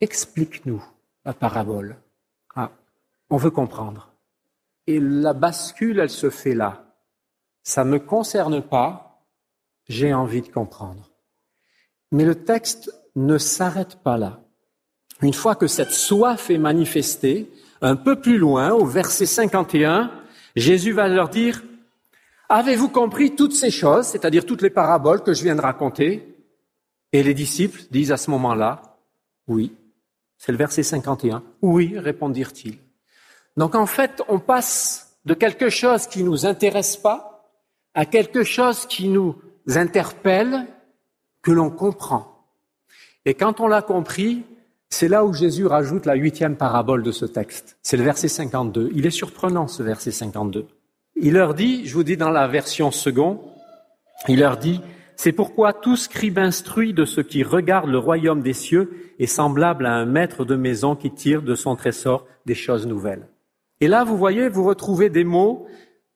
explique-nous 0.00 0.82
la 1.26 1.34
parabole. 1.34 1.96
Ah, 2.56 2.70
on 3.28 3.36
veut 3.36 3.50
comprendre. 3.50 4.12
Et 4.86 4.98
la 4.98 5.34
bascule, 5.34 5.98
elle 5.98 6.10
se 6.10 6.30
fait 6.30 6.54
là. 6.54 6.89
Ça 7.62 7.84
ne 7.84 7.90
me 7.90 7.98
concerne 7.98 8.62
pas, 8.62 9.22
j'ai 9.88 10.14
envie 10.14 10.42
de 10.42 10.48
comprendre. 10.48 11.10
Mais 12.12 12.24
le 12.24 12.44
texte 12.44 12.92
ne 13.16 13.38
s'arrête 13.38 13.96
pas 13.96 14.16
là. 14.16 14.40
Une 15.22 15.34
fois 15.34 15.54
que 15.54 15.66
cette 15.66 15.92
soif 15.92 16.50
est 16.50 16.58
manifestée, 16.58 17.50
un 17.82 17.96
peu 17.96 18.20
plus 18.20 18.38
loin, 18.38 18.72
au 18.72 18.86
verset 18.86 19.26
51, 19.26 20.10
Jésus 20.56 20.92
va 20.92 21.08
leur 21.08 21.28
dire, 21.28 21.62
Avez-vous 22.52 22.88
compris 22.88 23.36
toutes 23.36 23.52
ces 23.52 23.70
choses, 23.70 24.06
c'est-à-dire 24.06 24.44
toutes 24.44 24.62
les 24.62 24.70
paraboles 24.70 25.22
que 25.22 25.32
je 25.32 25.44
viens 25.44 25.54
de 25.54 25.60
raconter? 25.60 26.36
Et 27.12 27.22
les 27.22 27.32
disciples 27.32 27.82
disent 27.92 28.10
à 28.10 28.16
ce 28.16 28.28
moment-là, 28.32 28.96
oui. 29.46 29.72
C'est 30.36 30.50
le 30.50 30.58
verset 30.58 30.82
51. 30.82 31.44
Oui, 31.62 31.96
répondirent-ils. 31.96 32.78
Donc 33.56 33.76
en 33.76 33.86
fait, 33.86 34.20
on 34.26 34.40
passe 34.40 35.16
de 35.26 35.34
quelque 35.34 35.68
chose 35.68 36.08
qui 36.08 36.24
nous 36.24 36.44
intéresse 36.44 36.96
pas 36.96 37.29
à 37.94 38.06
quelque 38.06 38.44
chose 38.44 38.86
qui 38.86 39.08
nous 39.08 39.36
interpelle, 39.66 40.66
que 41.42 41.50
l'on 41.50 41.70
comprend. 41.70 42.46
Et 43.24 43.34
quand 43.34 43.60
on 43.60 43.68
l'a 43.68 43.82
compris, 43.82 44.44
c'est 44.88 45.08
là 45.08 45.24
où 45.24 45.32
Jésus 45.32 45.66
rajoute 45.66 46.06
la 46.06 46.14
huitième 46.14 46.56
parabole 46.56 47.02
de 47.02 47.12
ce 47.12 47.24
texte. 47.24 47.78
C'est 47.82 47.96
le 47.96 48.02
verset 48.02 48.28
52. 48.28 48.90
Il 48.94 49.06
est 49.06 49.10
surprenant, 49.10 49.68
ce 49.68 49.82
verset 49.82 50.10
52. 50.10 50.66
Il 51.16 51.34
leur 51.34 51.54
dit, 51.54 51.86
je 51.86 51.94
vous 51.94 52.02
dis 52.04 52.16
dans 52.16 52.30
la 52.30 52.48
version 52.48 52.90
second, 52.90 53.40
il 54.28 54.40
leur 54.40 54.56
dit, 54.56 54.80
c'est 55.16 55.32
pourquoi 55.32 55.72
tout 55.74 55.96
scribe 55.96 56.38
instruit 56.38 56.94
de 56.94 57.04
ce 57.04 57.20
qui 57.20 57.42
regarde 57.42 57.90
le 57.90 57.98
royaume 57.98 58.40
des 58.42 58.54
cieux 58.54 59.12
est 59.18 59.26
semblable 59.26 59.84
à 59.84 59.92
un 59.92 60.06
maître 60.06 60.44
de 60.44 60.56
maison 60.56 60.96
qui 60.96 61.10
tire 61.10 61.42
de 61.42 61.54
son 61.54 61.76
trésor 61.76 62.26
des 62.46 62.54
choses 62.54 62.86
nouvelles. 62.86 63.28
Et 63.80 63.88
là, 63.88 64.02
vous 64.02 64.16
voyez, 64.16 64.48
vous 64.48 64.64
retrouvez 64.64 65.10
des 65.10 65.24
mots, 65.24 65.66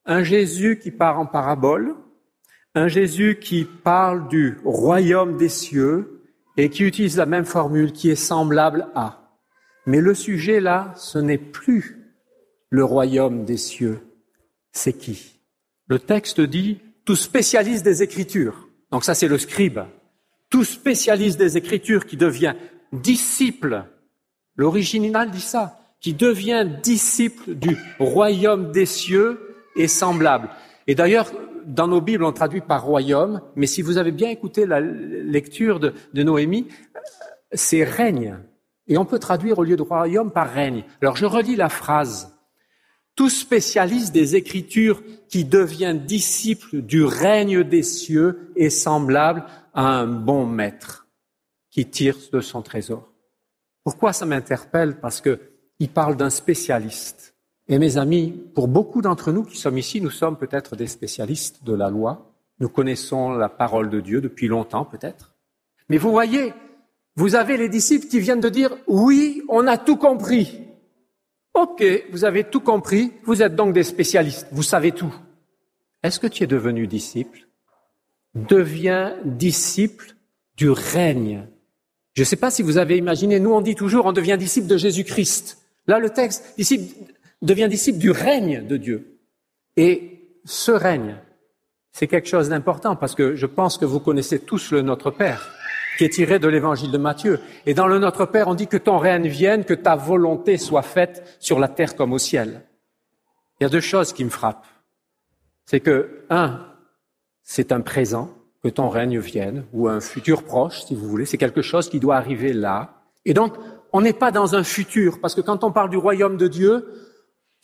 un 0.06 0.22
Jésus 0.22 0.78
qui 0.78 0.90
part 0.90 1.18
en 1.18 1.26
parabole, 1.26 1.94
un 2.74 2.88
Jésus 2.88 3.38
qui 3.40 3.64
parle 3.64 4.28
du 4.28 4.58
royaume 4.64 5.36
des 5.36 5.48
cieux, 5.48 6.14
et 6.56 6.70
qui 6.70 6.84
utilise 6.84 7.16
la 7.16 7.26
même 7.26 7.44
formule 7.44 7.92
qui 7.92 8.10
est 8.10 8.16
semblable 8.16 8.88
à. 8.94 9.36
Mais 9.86 10.00
le 10.00 10.14
sujet 10.14 10.60
là, 10.60 10.92
ce 10.96 11.18
n'est 11.18 11.38
plus 11.38 11.98
le 12.70 12.84
royaume 12.84 13.44
des 13.44 13.56
cieux. 13.56 14.00
C'est 14.72 14.92
qui? 14.92 15.40
Le 15.88 15.98
texte 15.98 16.40
dit 16.40 16.80
tout 17.04 17.16
spécialiste 17.16 17.84
des 17.84 18.02
Écritures. 18.02 18.68
Donc 18.90 19.04
ça 19.04 19.14
c'est 19.14 19.28
le 19.28 19.38
scribe. 19.38 19.80
Tout 20.48 20.64
spécialiste 20.64 21.38
des 21.38 21.56
Écritures 21.56 22.06
qui 22.06 22.16
devient 22.16 22.54
disciple. 22.92 23.84
L'original 24.56 25.30
dit 25.30 25.40
ça, 25.40 25.80
qui 26.00 26.14
devient 26.14 26.66
disciple 26.82 27.54
du 27.54 27.76
royaume 27.98 28.70
des 28.70 28.86
cieux 28.86 29.53
est 29.76 29.88
semblable. 29.88 30.48
Et 30.86 30.94
d'ailleurs, 30.94 31.30
dans 31.66 31.88
nos 31.88 32.00
Bibles, 32.00 32.24
on 32.24 32.32
traduit 32.32 32.60
par 32.60 32.84
royaume, 32.84 33.40
mais 33.56 33.66
si 33.66 33.82
vous 33.82 33.98
avez 33.98 34.12
bien 34.12 34.28
écouté 34.28 34.66
la 34.66 34.80
lecture 34.80 35.80
de, 35.80 35.94
Noémie, 36.14 36.68
c'est 37.52 37.84
règne. 37.84 38.38
Et 38.86 38.98
on 38.98 39.04
peut 39.04 39.18
traduire 39.18 39.58
au 39.58 39.64
lieu 39.64 39.76
de 39.76 39.82
royaume 39.82 40.30
par 40.30 40.50
règne. 40.50 40.84
Alors 41.00 41.16
je 41.16 41.26
relis 41.26 41.56
la 41.56 41.68
phrase. 41.68 42.30
Tout 43.16 43.30
spécialiste 43.30 44.12
des 44.12 44.36
Écritures 44.36 45.02
qui 45.28 45.44
devient 45.44 45.96
disciple 45.98 46.82
du 46.82 47.04
règne 47.04 47.62
des 47.62 47.82
cieux 47.82 48.50
est 48.56 48.70
semblable 48.70 49.44
à 49.72 49.86
un 49.86 50.06
bon 50.06 50.46
maître 50.46 51.06
qui 51.70 51.86
tire 51.86 52.16
de 52.32 52.40
son 52.40 52.62
trésor. 52.62 53.08
Pourquoi 53.84 54.12
ça 54.12 54.26
m'interpelle? 54.26 54.98
Parce 55.00 55.20
qu'il 55.20 55.88
parle 55.92 56.16
d'un 56.16 56.30
spécialiste. 56.30 57.33
Et 57.68 57.78
mes 57.78 57.96
amis, 57.96 58.34
pour 58.54 58.68
beaucoup 58.68 59.00
d'entre 59.00 59.32
nous 59.32 59.42
qui 59.42 59.56
sommes 59.56 59.78
ici, 59.78 60.00
nous 60.00 60.10
sommes 60.10 60.36
peut-être 60.36 60.76
des 60.76 60.86
spécialistes 60.86 61.64
de 61.64 61.74
la 61.74 61.88
loi. 61.88 62.30
Nous 62.60 62.68
connaissons 62.68 63.32
la 63.32 63.48
parole 63.48 63.90
de 63.90 64.00
Dieu 64.00 64.20
depuis 64.20 64.48
longtemps 64.48 64.84
peut-être. 64.84 65.34
Mais 65.88 65.96
vous 65.96 66.10
voyez, 66.10 66.52
vous 67.16 67.34
avez 67.34 67.56
les 67.56 67.68
disciples 67.68 68.06
qui 68.06 68.20
viennent 68.20 68.40
de 68.40 68.48
dire 68.48 68.76
oui, 68.86 69.42
on 69.48 69.66
a 69.66 69.78
tout 69.78 69.96
compris. 69.96 70.60
Ok, 71.54 71.84
vous 72.10 72.24
avez 72.24 72.44
tout 72.44 72.60
compris, 72.60 73.12
vous 73.24 73.42
êtes 73.42 73.54
donc 73.54 73.72
des 73.72 73.84
spécialistes, 73.84 74.46
vous 74.50 74.62
savez 74.62 74.92
tout. 74.92 75.14
Est-ce 76.02 76.20
que 76.20 76.26
tu 76.26 76.42
es 76.44 76.46
devenu 76.46 76.86
disciple? 76.86 77.46
Deviens 78.34 79.16
disciple 79.24 80.16
du 80.56 80.68
règne. 80.68 81.46
Je 82.12 82.22
ne 82.22 82.26
sais 82.26 82.36
pas 82.36 82.50
si 82.50 82.62
vous 82.62 82.76
avez 82.76 82.98
imaginé, 82.98 83.40
nous 83.40 83.52
on 83.52 83.60
dit 83.60 83.74
toujours 83.74 84.06
on 84.06 84.12
devient 84.12 84.36
disciple 84.38 84.66
de 84.66 84.76
Jésus-Christ. 84.76 85.58
Là, 85.86 85.98
le 85.98 86.10
texte, 86.10 86.54
disciple 86.56 86.94
devient 87.42 87.68
disciple 87.68 87.98
du 87.98 88.10
règne 88.10 88.66
de 88.66 88.76
Dieu. 88.76 89.18
Et 89.76 90.38
ce 90.44 90.72
règne, 90.72 91.16
c'est 91.92 92.06
quelque 92.06 92.28
chose 92.28 92.48
d'important 92.48 92.96
parce 92.96 93.14
que 93.14 93.34
je 93.34 93.46
pense 93.46 93.78
que 93.78 93.84
vous 93.84 94.00
connaissez 94.00 94.40
tous 94.40 94.70
le 94.70 94.82
Notre 94.82 95.10
Père 95.10 95.50
qui 95.96 96.04
est 96.04 96.10
tiré 96.10 96.38
de 96.38 96.48
l'évangile 96.48 96.90
de 96.90 96.98
Matthieu. 96.98 97.40
Et 97.66 97.74
dans 97.74 97.86
le 97.86 97.98
Notre 97.98 98.26
Père, 98.26 98.48
on 98.48 98.54
dit 98.54 98.66
que 98.66 98.76
ton 98.76 98.98
règne 98.98 99.28
vienne, 99.28 99.64
que 99.64 99.74
ta 99.74 99.94
volonté 99.94 100.58
soit 100.58 100.82
faite 100.82 101.36
sur 101.38 101.58
la 101.58 101.68
terre 101.68 101.94
comme 101.94 102.12
au 102.12 102.18
ciel. 102.18 102.62
Il 103.60 103.64
y 103.64 103.66
a 103.66 103.70
deux 103.70 103.80
choses 103.80 104.12
qui 104.12 104.24
me 104.24 104.30
frappent. 104.30 104.66
C'est 105.66 105.80
que, 105.80 106.24
un, 106.30 106.66
c'est 107.42 107.72
un 107.72 107.80
présent, 107.80 108.30
que 108.62 108.68
ton 108.68 108.88
règne 108.88 109.18
vienne, 109.18 109.64
ou 109.72 109.88
un 109.88 110.00
futur 110.00 110.42
proche, 110.42 110.84
si 110.84 110.94
vous 110.94 111.08
voulez. 111.08 111.26
C'est 111.26 111.38
quelque 111.38 111.62
chose 111.62 111.88
qui 111.88 112.00
doit 112.00 112.16
arriver 112.16 112.52
là. 112.52 113.02
Et 113.24 113.34
donc, 113.34 113.54
on 113.92 114.00
n'est 114.00 114.12
pas 114.12 114.32
dans 114.32 114.54
un 114.54 114.64
futur, 114.64 115.20
parce 115.20 115.34
que 115.34 115.40
quand 115.40 115.64
on 115.64 115.70
parle 115.70 115.90
du 115.90 115.96
royaume 115.96 116.36
de 116.36 116.48
Dieu, 116.48 116.86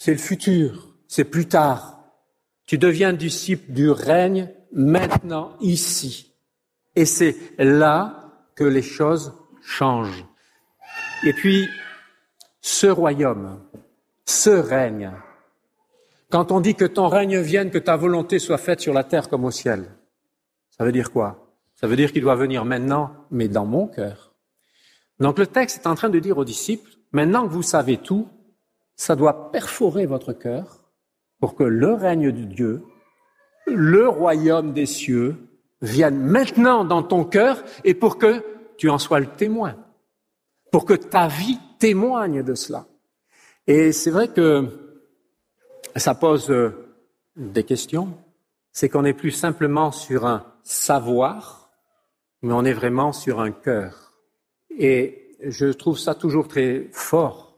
c'est 0.01 0.13
le 0.13 0.19
futur, 0.19 0.89
c'est 1.09 1.25
plus 1.25 1.47
tard. 1.47 2.01
Tu 2.65 2.79
deviens 2.79 3.13
disciple 3.13 3.71
du 3.71 3.91
règne 3.91 4.49
maintenant, 4.73 5.53
ici. 5.61 6.33
Et 6.97 7.05
c'est 7.05 7.37
là 7.59 8.33
que 8.57 8.65
les 8.65 8.81
choses 8.81 9.35
changent. 9.63 10.25
Et 11.23 11.35
puis, 11.35 11.69
ce 12.63 12.87
royaume, 12.87 13.61
ce 14.25 14.49
règne, 14.49 15.13
quand 16.31 16.51
on 16.51 16.61
dit 16.61 16.75
que 16.75 16.87
ton 16.87 17.09
règne 17.09 17.39
vienne, 17.39 17.71
que 17.71 17.77
ta 17.77 17.97
volonté 17.97 18.39
soit 18.39 18.57
faite 18.57 18.81
sur 18.81 18.95
la 18.95 19.05
terre 19.05 19.29
comme 19.29 19.45
au 19.45 19.51
ciel, 19.51 19.85
ça 20.71 20.83
veut 20.83 20.93
dire 20.93 21.13
quoi? 21.13 21.55
Ça 21.75 21.87
veut 21.87 21.97
dire 21.97 22.11
qu'il 22.11 22.23
doit 22.23 22.37
venir 22.37 22.65
maintenant, 22.65 23.13
mais 23.31 23.49
dans 23.49 23.67
mon 23.67 23.87
cœur. 23.87 24.33
Donc 25.19 25.39
le 25.39 25.47
texte 25.47 25.83
est 25.83 25.87
en 25.87 25.95
train 25.95 26.09
de 26.09 26.19
dire 26.21 26.39
aux 26.39 26.47
disciples, 26.47 26.91
maintenant 27.13 27.47
que 27.47 27.53
vous 27.53 27.63
savez 27.63 27.99
tout, 27.99 28.31
ça 29.01 29.17
doit 29.17 29.51
perforer 29.51 30.05
votre 30.05 30.35
cœur 30.35 30.85
pour 31.41 31.55
que 31.55 31.63
le 31.63 31.95
règne 31.95 32.31
de 32.33 32.45
Dieu, 32.45 32.83
le 33.67 34.07
royaume 34.07 34.75
des 34.75 34.85
cieux, 34.85 35.39
vienne 35.81 36.21
maintenant 36.21 36.85
dans 36.85 37.03
ton 37.03 37.25
cœur 37.25 37.65
et 37.85 37.95
pour 37.95 38.19
que 38.19 38.45
tu 38.77 38.91
en 38.91 38.99
sois 38.99 39.19
le 39.19 39.29
témoin, 39.29 39.75
pour 40.71 40.85
que 40.85 40.93
ta 40.93 41.29
vie 41.29 41.59
témoigne 41.79 42.43
de 42.43 42.55
cela. 42.55 42.89
Et 43.67 43.93
c'est 43.93 44.11
vrai 44.11 44.29
que 44.29 44.67
ça 45.97 46.15
pose 46.15 46.51
euh, 46.51 46.93
des 47.37 47.65
questions. 47.65 48.13
C'est 48.71 48.91
qu'on 48.91 49.03
n'est 49.03 49.15
plus 49.15 49.31
simplement 49.31 49.93
sur 49.93 50.27
un 50.27 50.45
savoir, 50.63 51.71
mais 52.43 52.53
on 52.53 52.67
est 52.67 52.75
vraiment 52.75 53.15
sur 53.15 53.41
un 53.41 53.51
cœur. 53.51 54.13
Et 54.69 55.39
je 55.43 55.69
trouve 55.69 55.99
ça 55.99 56.15
toujours 56.15 56.49
très 56.49 56.91
fort 56.93 57.50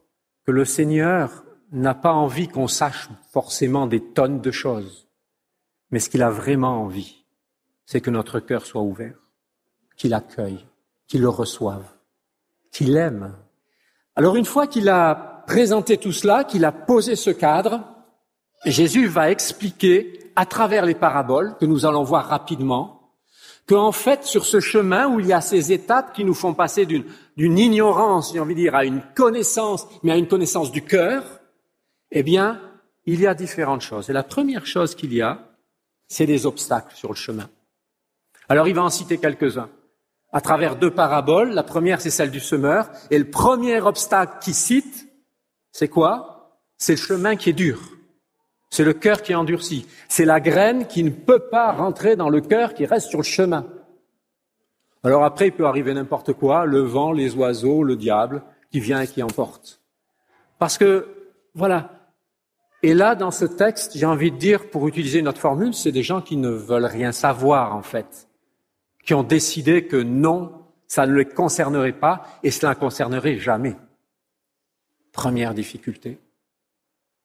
que 0.45 0.53
le 0.53 0.65
Seigneur 0.65 1.45
n'a 1.71 1.95
pas 1.95 2.13
envie 2.13 2.49
qu'on 2.49 2.69
sache 2.69 3.09
forcément 3.31 3.87
des 3.87 4.01
tonnes 4.01 4.41
de 4.41 4.51
choses, 4.51 5.09
mais 5.91 5.99
ce 5.99 6.11
qu'il 6.11 6.23
a 6.23 6.31
vraiment 6.31 6.83
envie, 6.83 7.25
c'est 7.87 8.01
que 8.01 8.11
notre 8.11 8.41
cœur 8.41 8.67
soit 8.67 8.83
ouvert, 8.83 9.17
qu'il 9.97 10.15
accueille, 10.15 10.67
qu'il 11.07 11.23
le 11.23 11.29
reçoive, 11.29 11.85
qu'il 12.71 12.97
aime. 12.97 13.35
Alors 14.17 14.37
une 14.37 14.45
fois 14.45 14.67
qu'il 14.67 14.89
a 14.89 15.45
présenté 15.47 15.97
tout 15.97 16.13
cela, 16.13 16.45
qu'il 16.45 16.65
a 16.65 16.73
posé 16.73 17.17
ce 17.17 17.31
cadre, 17.31 17.85
Jésus 18.65 19.07
va 19.07 19.31
expliquer 19.31 20.33
à 20.37 20.47
travers 20.47 20.87
les 20.87 20.95
paraboles 20.95 21.57
que 21.59 21.67
nous 21.67 21.85
allons 21.85 22.05
voir 22.05 22.27
rapidement 22.27 23.02
qu'en 23.67 23.93
fait, 23.93 24.25
sur 24.25 24.45
ce 24.45 24.61
chemin 24.61 25.09
où 25.09 25.21
il 25.21 25.27
y 25.27 25.33
a 25.33 25.41
ces 25.41 25.73
étapes 25.73 26.13
qui 26.13 26.25
nous 26.25 26.35
font 26.35 26.55
passer 26.55 26.87
d'une 26.87 27.59
ignorance, 27.59 28.33
j'ai 28.33 28.41
envie 28.41 28.55
de 28.55 28.61
dire, 28.61 28.75
à 28.75 28.85
une 28.85 29.03
connaissance, 29.15 29.87
mais 30.03 30.13
à 30.13 30.17
une 30.17 30.29
connaissance 30.29 30.73
du 30.73 30.83
cœur, 30.83 31.25
eh 32.11 32.23
bien, 32.23 32.61
il 33.07 33.21
y 33.21 33.27
a 33.27 33.35
différentes 33.35 33.83
choses. 33.83 34.11
Et 34.11 34.13
la 34.13 34.23
première 34.23 34.67
chose 34.67 34.95
qu'il 34.95 35.15
y 35.15 35.23
a, 35.23 35.49
c'est 36.09 36.27
des 36.27 36.45
obstacles 36.47 36.95
sur 36.95 37.09
le 37.09 37.17
chemin. 37.17 37.49
Alors, 38.49 38.69
il 38.69 38.75
va 38.75 38.83
en 38.83 38.91
citer 38.91 39.19
quelques-uns. 39.19 39.71
À 40.33 40.41
travers 40.41 40.77
deux 40.77 40.91
paraboles, 40.91 41.51
la 41.51 41.63
première, 41.63 42.01
c'est 42.01 42.11
celle 42.11 42.31
du 42.31 42.41
semeur, 42.41 42.91
et 43.11 43.19
le 43.19 43.31
premier 43.31 43.81
obstacle 43.81 44.39
qu'il 44.43 44.55
cite, 44.55 45.09
c'est 45.73 45.89
quoi? 45.89 46.59
C'est 46.79 46.95
le 46.95 46.99
chemin 46.99 47.37
qui 47.37 47.51
est 47.51 47.55
dur. 47.55 47.81
C'est 48.73 48.85
le 48.85 48.95
cœur 48.95 49.21
qui 49.21 49.35
endurcit. 49.35 49.87
C'est 50.09 50.25
la 50.25 50.41
graine 50.41 50.87
qui 50.87 51.05
ne 51.05 51.11
peut 51.11 51.51
pas 51.51 51.73
rentrer 51.73 52.17
dans 52.17 52.31
le 52.31 52.41
cœur, 52.41 52.73
qui 52.73 52.87
reste 52.87 53.11
sur 53.11 53.19
le 53.19 53.25
chemin. 53.25 53.67
Alors 55.05 55.25
après, 55.25 55.49
il 55.49 55.53
peut 55.53 55.67
arriver 55.67 55.93
n'importe 55.93 56.33
quoi, 56.33 56.65
le 56.65 56.81
vent, 56.81 57.13
les 57.13 57.35
oiseaux, 57.35 57.83
le 57.83 57.97
diable, 57.97 58.43
qui 58.71 58.81
vient 58.81 59.03
et 59.03 59.07
qui 59.07 59.23
emporte. 59.23 59.83
Parce 60.59 60.79
que, 60.79 61.07
voilà. 61.55 61.91
Et 62.83 62.95
là, 62.95 63.15
dans 63.15 63.31
ce 63.31 63.45
texte, 63.45 63.93
j'ai 63.95 64.07
envie 64.07 64.31
de 64.33 64.39
dire, 64.39 64.71
pour 64.71 64.89
utiliser 64.89 65.21
notre 65.21 65.41
formule, 65.41 65.75
c'est 65.75 65.93
des 65.93 66.03
gens 66.03 66.23
qui 66.23 66.39
ne 66.39 66.49
veulent 66.49 66.87
rien 66.87 67.13
savoir, 67.13 67.77
en 67.77 67.83
fait. 67.83 68.27
Qui 69.05 69.13
ont 69.13 69.23
décidé 69.23 69.87
que 69.87 69.99
non, 69.99 70.51
ça 70.89 71.07
ne 71.07 71.15
les 71.15 71.27
concernerait 71.27 71.93
pas 71.93 72.23
et 72.43 72.51
cela 72.51 72.71
ne 72.71 72.79
concernerait 72.79 73.37
jamais. 73.37 73.77
Première 75.13 75.53
difficulté. 75.53 76.19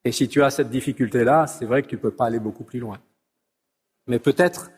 Et 0.08 0.14
si 0.14 0.30
tu 0.30 0.42
as 0.42 0.52
cette 0.52 0.70
difficulté-là, 0.70 1.48
c'est 1.48 1.66
vrai 1.66 1.84
que 1.84 1.90
tu 1.90 1.96
ne 1.96 2.00
peux 2.00 2.12
pas 2.12 2.28
aller 2.28 2.40
beaucoup 2.40 2.64
plus 2.64 2.80
loin. 2.80 2.98
Mais 4.08 4.20
peut-être 4.20 4.72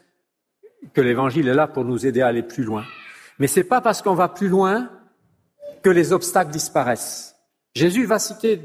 que 0.91 1.01
l'Évangile 1.01 1.47
est 1.47 1.53
là 1.53 1.67
pour 1.67 1.85
nous 1.85 2.07
aider 2.07 2.23
à 2.23 2.27
aller 2.29 2.41
plus 2.41 2.63
loin. 2.63 2.83
Mais 3.37 3.45
ce 3.45 3.59
n'est 3.59 3.63
pas 3.63 3.79
parce 3.79 4.01
qu'on 4.01 4.15
va 4.15 4.27
plus 4.27 4.47
loin 4.47 4.89
que 5.83 5.91
les 5.91 6.13
obstacles 6.13 6.49
disparaissent. 6.49 7.35
Jésus 7.75 8.05
va 8.05 8.17
citer 8.17 8.59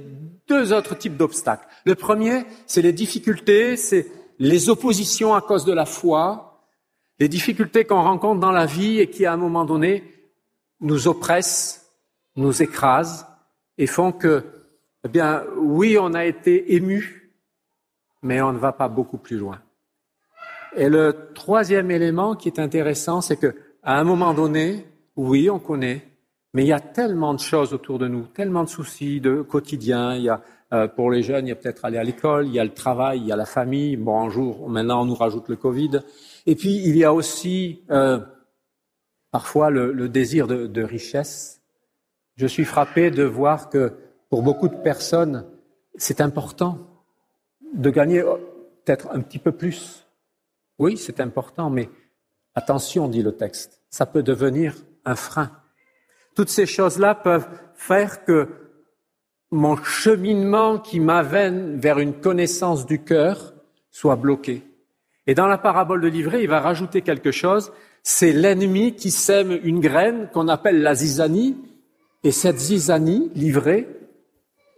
deux 0.49 0.73
autres 0.73 0.97
types 0.97 1.19
d'obstacles. 1.19 1.67
Le 1.85 1.95
premier, 1.97 2.47
c'est 2.67 2.81
les 2.81 2.95
difficultés, 2.95 3.77
c'est 3.77 4.07
les 4.39 4.71
oppositions 4.71 5.35
à 5.35 5.43
cause 5.43 5.67
de 5.67 5.73
la 5.75 5.85
foi, 5.85 6.63
les 7.19 7.29
difficultés 7.29 7.85
qu'on 7.85 8.01
rencontre 8.01 8.41
dans 8.41 8.53
la 8.53 8.65
vie 8.65 9.01
et 9.01 9.11
qui, 9.11 9.27
à 9.27 9.35
un 9.35 9.37
moment 9.37 9.67
donné, 9.67 10.03
nous 10.81 11.09
oppressent, 11.09 11.93
nous 12.37 12.63
écrasent 12.63 13.27
et 13.77 13.87
font 13.87 14.13
que 14.13 14.45
eh 15.05 15.09
bien, 15.09 15.45
oui, 15.57 15.99
on 16.01 16.15
a 16.15 16.25
été 16.25 16.75
ému, 16.75 17.31
mais 18.23 18.41
on 18.41 18.53
ne 18.53 18.59
va 18.59 18.73
pas 18.73 18.89
beaucoup 18.89 19.19
plus 19.19 19.37
loin. 19.37 19.61
Et 20.77 20.89
le 20.89 21.31
troisième 21.35 21.91
élément 21.91 22.35
qui 22.35 22.49
est 22.49 22.59
intéressant, 22.59 23.21
c'est 23.21 23.37
que 23.37 23.55
à 23.83 23.99
un 23.99 24.05
moment 24.05 24.33
donné, 24.33 24.87
oui, 25.17 25.51
on 25.51 25.59
connaît, 25.59 26.07
mais 26.55 26.65
il 26.65 26.69
y 26.69 26.73
a 26.73 26.81
tellement 26.81 27.35
de 27.35 27.39
choses 27.39 27.75
autour 27.75 27.99
de 27.99 28.09
nous, 28.09 28.23
tellement 28.23 28.65
de 28.65 28.69
soucis 28.69 29.21
de 29.21 29.43
quotidien. 29.43 30.17
Il 30.17 30.23
y 30.23 30.31
a 30.31 30.41
euh, 30.73 30.89
pour 30.89 31.11
les 31.11 31.23
jeunes, 31.23 31.47
il 31.47 31.51
y 31.51 31.53
a 31.53 31.57
peut-être 31.57 31.85
aller 31.85 31.99
à 31.99 32.03
l'école, 32.03 32.47
il 32.47 32.55
y 32.55 32.59
a 32.59 32.65
le 32.65 32.73
travail, 32.73 33.21
il 33.21 33.27
y 33.27 33.33
a 33.33 33.37
la 33.37 33.45
famille. 33.45 33.97
Bon, 33.97 34.19
un 34.23 34.31
jour, 34.31 34.71
maintenant, 34.71 35.03
on 35.03 35.05
nous 35.05 35.15
rajoute 35.15 35.51
le 35.51 35.57
Covid. 35.57 36.01
Et 36.47 36.55
puis, 36.57 36.77
il 36.77 36.97
y 36.97 37.05
a 37.05 37.13
aussi 37.13 37.83
euh, 37.91 38.19
parfois 39.31 39.69
le, 39.69 40.09
désir 40.09 40.47
de 40.47 40.83
richesse. 40.83 41.61
Je 42.37 42.47
suis 42.47 42.65
frappé 42.65 43.11
de 43.11 43.23
voir 43.23 43.69
que 43.69 43.93
pour 44.35 44.43
beaucoup 44.43 44.67
de 44.67 44.75
personnes, 44.75 45.45
c'est 45.95 46.21
important 46.21 46.77
de 47.73 47.89
gagner 47.89 48.21
peut-être 48.85 49.07
un 49.13 49.21
petit 49.21 49.39
peu 49.39 49.53
plus. 49.53 50.09
Oui, 50.81 50.97
c'est 50.97 51.21
important, 51.21 51.71
mais 51.71 51.89
attention, 52.57 53.07
dit 53.07 53.23
le 53.23 53.37
texte, 53.37 53.81
ça 53.91 54.07
peut 54.07 54.25
devenir 54.25 54.75
un 55.05 55.15
frein. 55.15 55.53
Toutes 56.35 56.49
ces 56.49 56.67
choses-là 56.67 57.15
peuvent 57.15 57.47
faire 57.77 58.25
que 58.25 58.49
mon 59.53 59.77
cheminement 59.77 60.81
qui 60.81 60.99
m'avène 60.99 61.79
vers 61.79 62.01
une 62.01 62.15
connaissance 62.15 62.87
du 62.87 63.05
cœur 63.05 63.55
soit 63.93 64.17
bloqué. 64.17 64.65
Et 65.29 65.37
dans 65.37 65.47
la 65.47 65.59
parabole 65.59 66.01
de 66.01 66.09
livret, 66.09 66.43
il 66.43 66.49
va 66.49 66.59
rajouter 66.59 67.03
quelque 67.03 67.31
chose. 67.31 67.71
C'est 68.03 68.33
l'ennemi 68.33 68.97
qui 68.97 69.13
sème 69.13 69.57
une 69.63 69.79
graine 69.79 70.29
qu'on 70.33 70.49
appelle 70.49 70.83
la 70.83 70.97
zizanie. 70.97 71.57
Et 72.25 72.33
cette 72.33 72.59
zizanie, 72.59 73.31
livrée, 73.37 73.87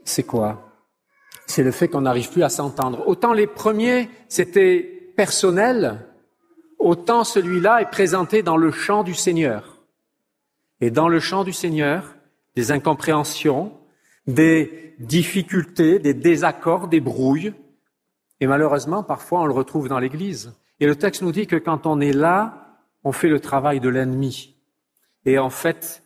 c'est 0.07 0.23
quoi? 0.23 0.73
C'est 1.47 1.63
le 1.63 1.71
fait 1.71 1.89
qu'on 1.89 2.03
n'arrive 2.03 2.31
plus 2.31 2.43
à 2.43 2.49
s'entendre. 2.49 3.07
Autant 3.07 3.33
les 3.33 3.47
premiers, 3.47 4.09
c'était 4.29 5.13
personnel, 5.17 6.07
autant 6.79 7.25
celui-là 7.25 7.83
est 7.83 7.91
présenté 7.91 8.43
dans 8.43 8.57
le 8.57 8.71
champ 8.71 9.03
du 9.05 9.15
Seigneur. 9.15 9.83
Et 10.81 10.91
dans 10.91 11.09
le 11.09 11.21
champ 11.21 11.45
du 11.45 11.53
Seigneur, 11.53 12.17
des 12.55 12.73
incompréhensions, 12.73 13.73
des 14.27 14.95
difficultés, 14.99 15.99
des 15.99 16.15
désaccords, 16.15 16.89
des 16.89 17.01
brouilles. 17.01 17.55
Et 18.41 18.47
malheureusement, 18.47 19.03
parfois, 19.03 19.41
on 19.41 19.47
le 19.47 19.53
retrouve 19.53 19.89
dans 19.89 19.99
l'Église. 19.99 20.55
Et 20.81 20.87
le 20.87 20.97
texte 20.97 21.23
nous 21.23 21.33
dit 21.33 21.47
que 21.47 21.57
quand 21.57 21.87
on 21.87 22.01
est 22.01 22.13
là, 22.13 22.79
on 23.05 23.13
fait 23.13 23.29
le 23.29 23.41
travail 23.41 23.81
de 23.81 23.89
l'ennemi. 23.89 24.57
Et 25.25 25.39
en 25.39 25.51
fait, 25.51 26.03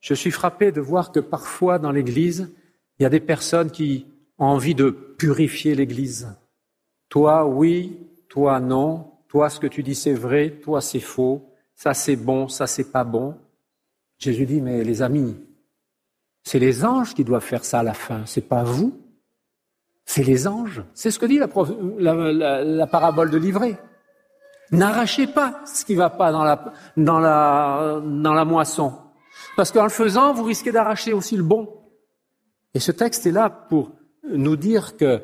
je 0.00 0.14
suis 0.14 0.30
frappé 0.30 0.72
de 0.72 0.80
voir 0.80 1.10
que 1.10 1.20
parfois 1.20 1.78
dans 1.78 1.90
l'Église, 1.90 2.52
il 2.98 3.02
y 3.02 3.06
a 3.06 3.10
des 3.10 3.20
personnes 3.20 3.70
qui 3.70 4.06
ont 4.38 4.46
envie 4.46 4.74
de 4.74 4.90
purifier 4.90 5.74
l'Église. 5.74 6.28
Toi, 7.08 7.46
oui, 7.46 7.98
toi, 8.28 8.60
non. 8.60 9.12
Toi, 9.28 9.50
ce 9.50 9.60
que 9.60 9.66
tu 9.66 9.82
dis, 9.82 9.94
c'est 9.94 10.14
vrai. 10.14 10.50
Toi, 10.62 10.80
c'est 10.80 11.00
faux. 11.00 11.50
Ça, 11.74 11.94
c'est 11.94 12.16
bon. 12.16 12.48
Ça, 12.48 12.66
c'est 12.66 12.90
pas 12.90 13.04
bon. 13.04 13.36
Jésus 14.18 14.46
dit, 14.46 14.60
mais 14.60 14.84
les 14.84 15.02
amis, 15.02 15.36
c'est 16.42 16.58
les 16.58 16.84
anges 16.84 17.14
qui 17.14 17.24
doivent 17.24 17.44
faire 17.44 17.64
ça 17.64 17.80
à 17.80 17.82
la 17.82 17.94
fin. 17.94 18.22
C'est 18.26 18.48
pas 18.48 18.62
vous. 18.62 19.00
C'est 20.04 20.22
les 20.22 20.46
anges. 20.46 20.82
C'est 20.94 21.10
ce 21.10 21.18
que 21.18 21.26
dit 21.26 21.38
la, 21.38 22.86
parabole 22.86 23.30
de 23.30 23.38
livret. 23.38 23.78
N'arrachez 24.70 25.26
pas 25.26 25.60
ce 25.66 25.84
qui 25.84 25.94
va 25.94 26.10
pas 26.10 26.30
dans 26.32 26.44
la, 26.44 26.72
dans 26.96 27.18
la, 27.18 28.00
dans 28.04 28.34
la 28.34 28.44
moisson. 28.44 28.92
Parce 29.56 29.72
qu'en 29.72 29.84
le 29.84 29.88
faisant, 29.88 30.32
vous 30.32 30.44
risquez 30.44 30.72
d'arracher 30.72 31.12
aussi 31.12 31.36
le 31.36 31.42
bon. 31.42 31.83
Et 32.74 32.80
ce 32.80 32.92
texte 32.92 33.26
est 33.26 33.32
là 33.32 33.48
pour 33.48 33.92
nous 34.28 34.56
dire 34.56 34.96
que 34.96 35.22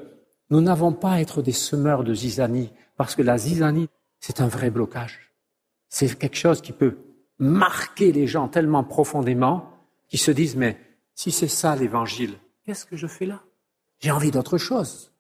nous 0.51 0.61
n'avons 0.61 0.93
pas 0.93 1.13
à 1.13 1.21
être 1.21 1.43
des 1.43 1.53
semeurs 1.53 2.05
de 2.05 2.15
zizanie, 2.15 2.71
parce 2.97 3.15
que 3.15 3.23
la 3.23 3.39
zizanie, 3.39 3.89
c'est 4.21 4.41
un 4.41 4.49
vrai 4.49 4.71
blocage. 4.71 5.33
C'est 5.89 6.19
quelque 6.19 6.37
chose 6.37 6.61
qui 6.61 6.73
peut 6.73 6.99
marquer 7.39 8.13
les 8.13 8.27
gens 8.27 8.49
tellement 8.49 8.85
profondément 8.85 9.71
qu'ils 10.09 10.21
se 10.21 10.31
disent, 10.31 10.57
mais 10.57 10.79
si 11.15 11.31
c'est 11.31 11.49
ça 11.49 11.75
l'évangile, 11.77 12.35
qu'est-ce 12.65 12.85
que 12.85 12.97
je 12.97 13.07
fais 13.07 13.27
là? 13.27 13.43
J'ai 13.99 14.11
envie 14.11 14.31
d'autre 14.31 14.59
chose. 14.59 15.13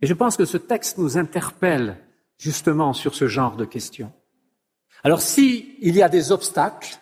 Et 0.00 0.06
je 0.06 0.14
pense 0.14 0.36
que 0.36 0.44
ce 0.44 0.56
texte 0.58 0.98
nous 0.98 1.16
interpelle 1.16 1.98
justement 2.38 2.92
sur 2.92 3.14
ce 3.14 3.26
genre 3.26 3.56
de 3.56 3.64
questions. 3.64 4.12
Alors 5.02 5.20
s'il 5.20 5.78
y 5.80 6.02
a 6.02 6.08
des 6.08 6.32
obstacles, 6.32 6.98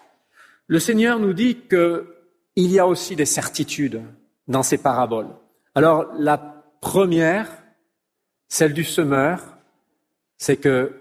le 0.67 0.79
Seigneur 0.79 1.19
nous 1.19 1.33
dit 1.33 1.57
qu'il 1.69 2.71
y 2.71 2.79
a 2.79 2.87
aussi 2.87 3.17
des 3.17 3.27
certitudes 3.27 4.03
dans 4.49 4.63
ces 4.63 4.79
paraboles. 4.79 5.29
Alors, 5.75 6.07
la 6.19 6.39
première, 6.81 7.49
celle 8.49 8.73
du 8.73 8.85
semeur, 8.85 9.41
c'est 10.37 10.57
que 10.57 10.93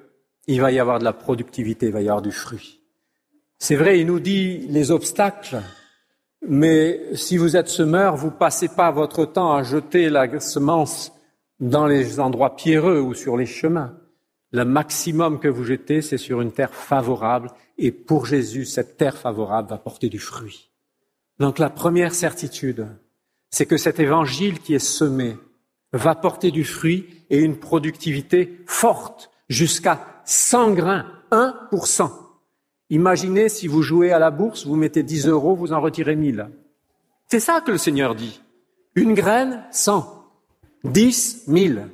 il 0.48 0.60
va 0.60 0.72
y 0.72 0.80
avoir 0.80 1.00
de 1.00 1.06
la 1.06 1.14
productivité, 1.14 1.88
il 1.88 1.94
va 1.94 2.02
y 2.02 2.10
avoir 2.10 2.22
du 2.22 2.32
fruit. 2.32 2.82
C'est 3.60 3.76
vrai, 3.76 4.00
il 4.00 4.08
nous 4.08 4.20
dit 4.20 4.68
les 4.68 4.92
obstacles, 4.92 5.62
mais 6.46 7.16
si 7.16 7.38
vous 7.38 7.56
êtes 7.56 7.70
semeur, 7.70 8.18
vous 8.18 8.32
passez 8.32 8.68
pas 8.68 8.92
votre 8.92 9.24
temps 9.24 9.54
à 9.54 9.64
jeter 9.64 10.10
la 10.10 10.40
semence 10.42 11.14
dans 11.60 11.88
les 11.88 12.20
endroits 12.20 12.58
pierreux 12.58 13.00
ou 13.00 13.14
sur 13.14 13.38
les 13.38 13.46
chemins. 13.46 13.98
Le 14.52 14.66
maximum 14.66 15.40
que 15.40 15.48
vous 15.48 15.64
jetez, 15.64 16.02
c'est 16.02 16.18
sur 16.18 16.42
une 16.42 16.52
terre 16.52 16.74
favorable, 16.74 17.50
et 17.78 17.92
pour 17.92 18.26
Jésus, 18.26 18.66
cette 18.66 18.98
terre 18.98 19.18
favorable 19.18 19.70
va 19.70 19.78
porter 19.78 20.10
du 20.10 20.20
fruit. 20.20 20.70
Donc 21.40 21.58
la 21.58 21.70
première 21.70 22.14
certitude, 22.14 22.88
c'est 23.54 23.68
que 23.68 23.78
cet 23.78 24.00
évangile 24.00 24.60
qui 24.60 24.74
est 24.74 24.80
semé 24.80 25.38
va 25.92 26.16
porter 26.16 26.50
du 26.50 26.64
fruit 26.64 27.06
et 27.30 27.38
une 27.38 27.56
productivité 27.56 28.64
forte 28.66 29.30
jusqu'à 29.48 30.24
100 30.26 30.72
grains, 30.72 31.06
1%. 31.32 32.10
Imaginez 32.90 33.50
si 33.50 33.68
vous 33.68 33.84
jouez 33.84 34.12
à 34.12 34.18
la 34.18 34.32
bourse, 34.32 34.66
vous 34.66 34.76
mettez 34.76 35.04
10 35.04 35.28
euros, 35.28 35.56
vous 35.56 35.72
en 35.72 35.82
retirez 35.82 36.16
1000. 36.16 36.50
C'est 37.28 37.40
ça 37.40 37.62
que 37.62 37.70
le 37.70 37.78
Seigneur 37.78 38.16
dit. 38.16 38.42
Une 38.96 39.14
graine, 39.14 39.64
100. 39.70 40.32
10, 40.86 41.44
1000. 41.48 41.90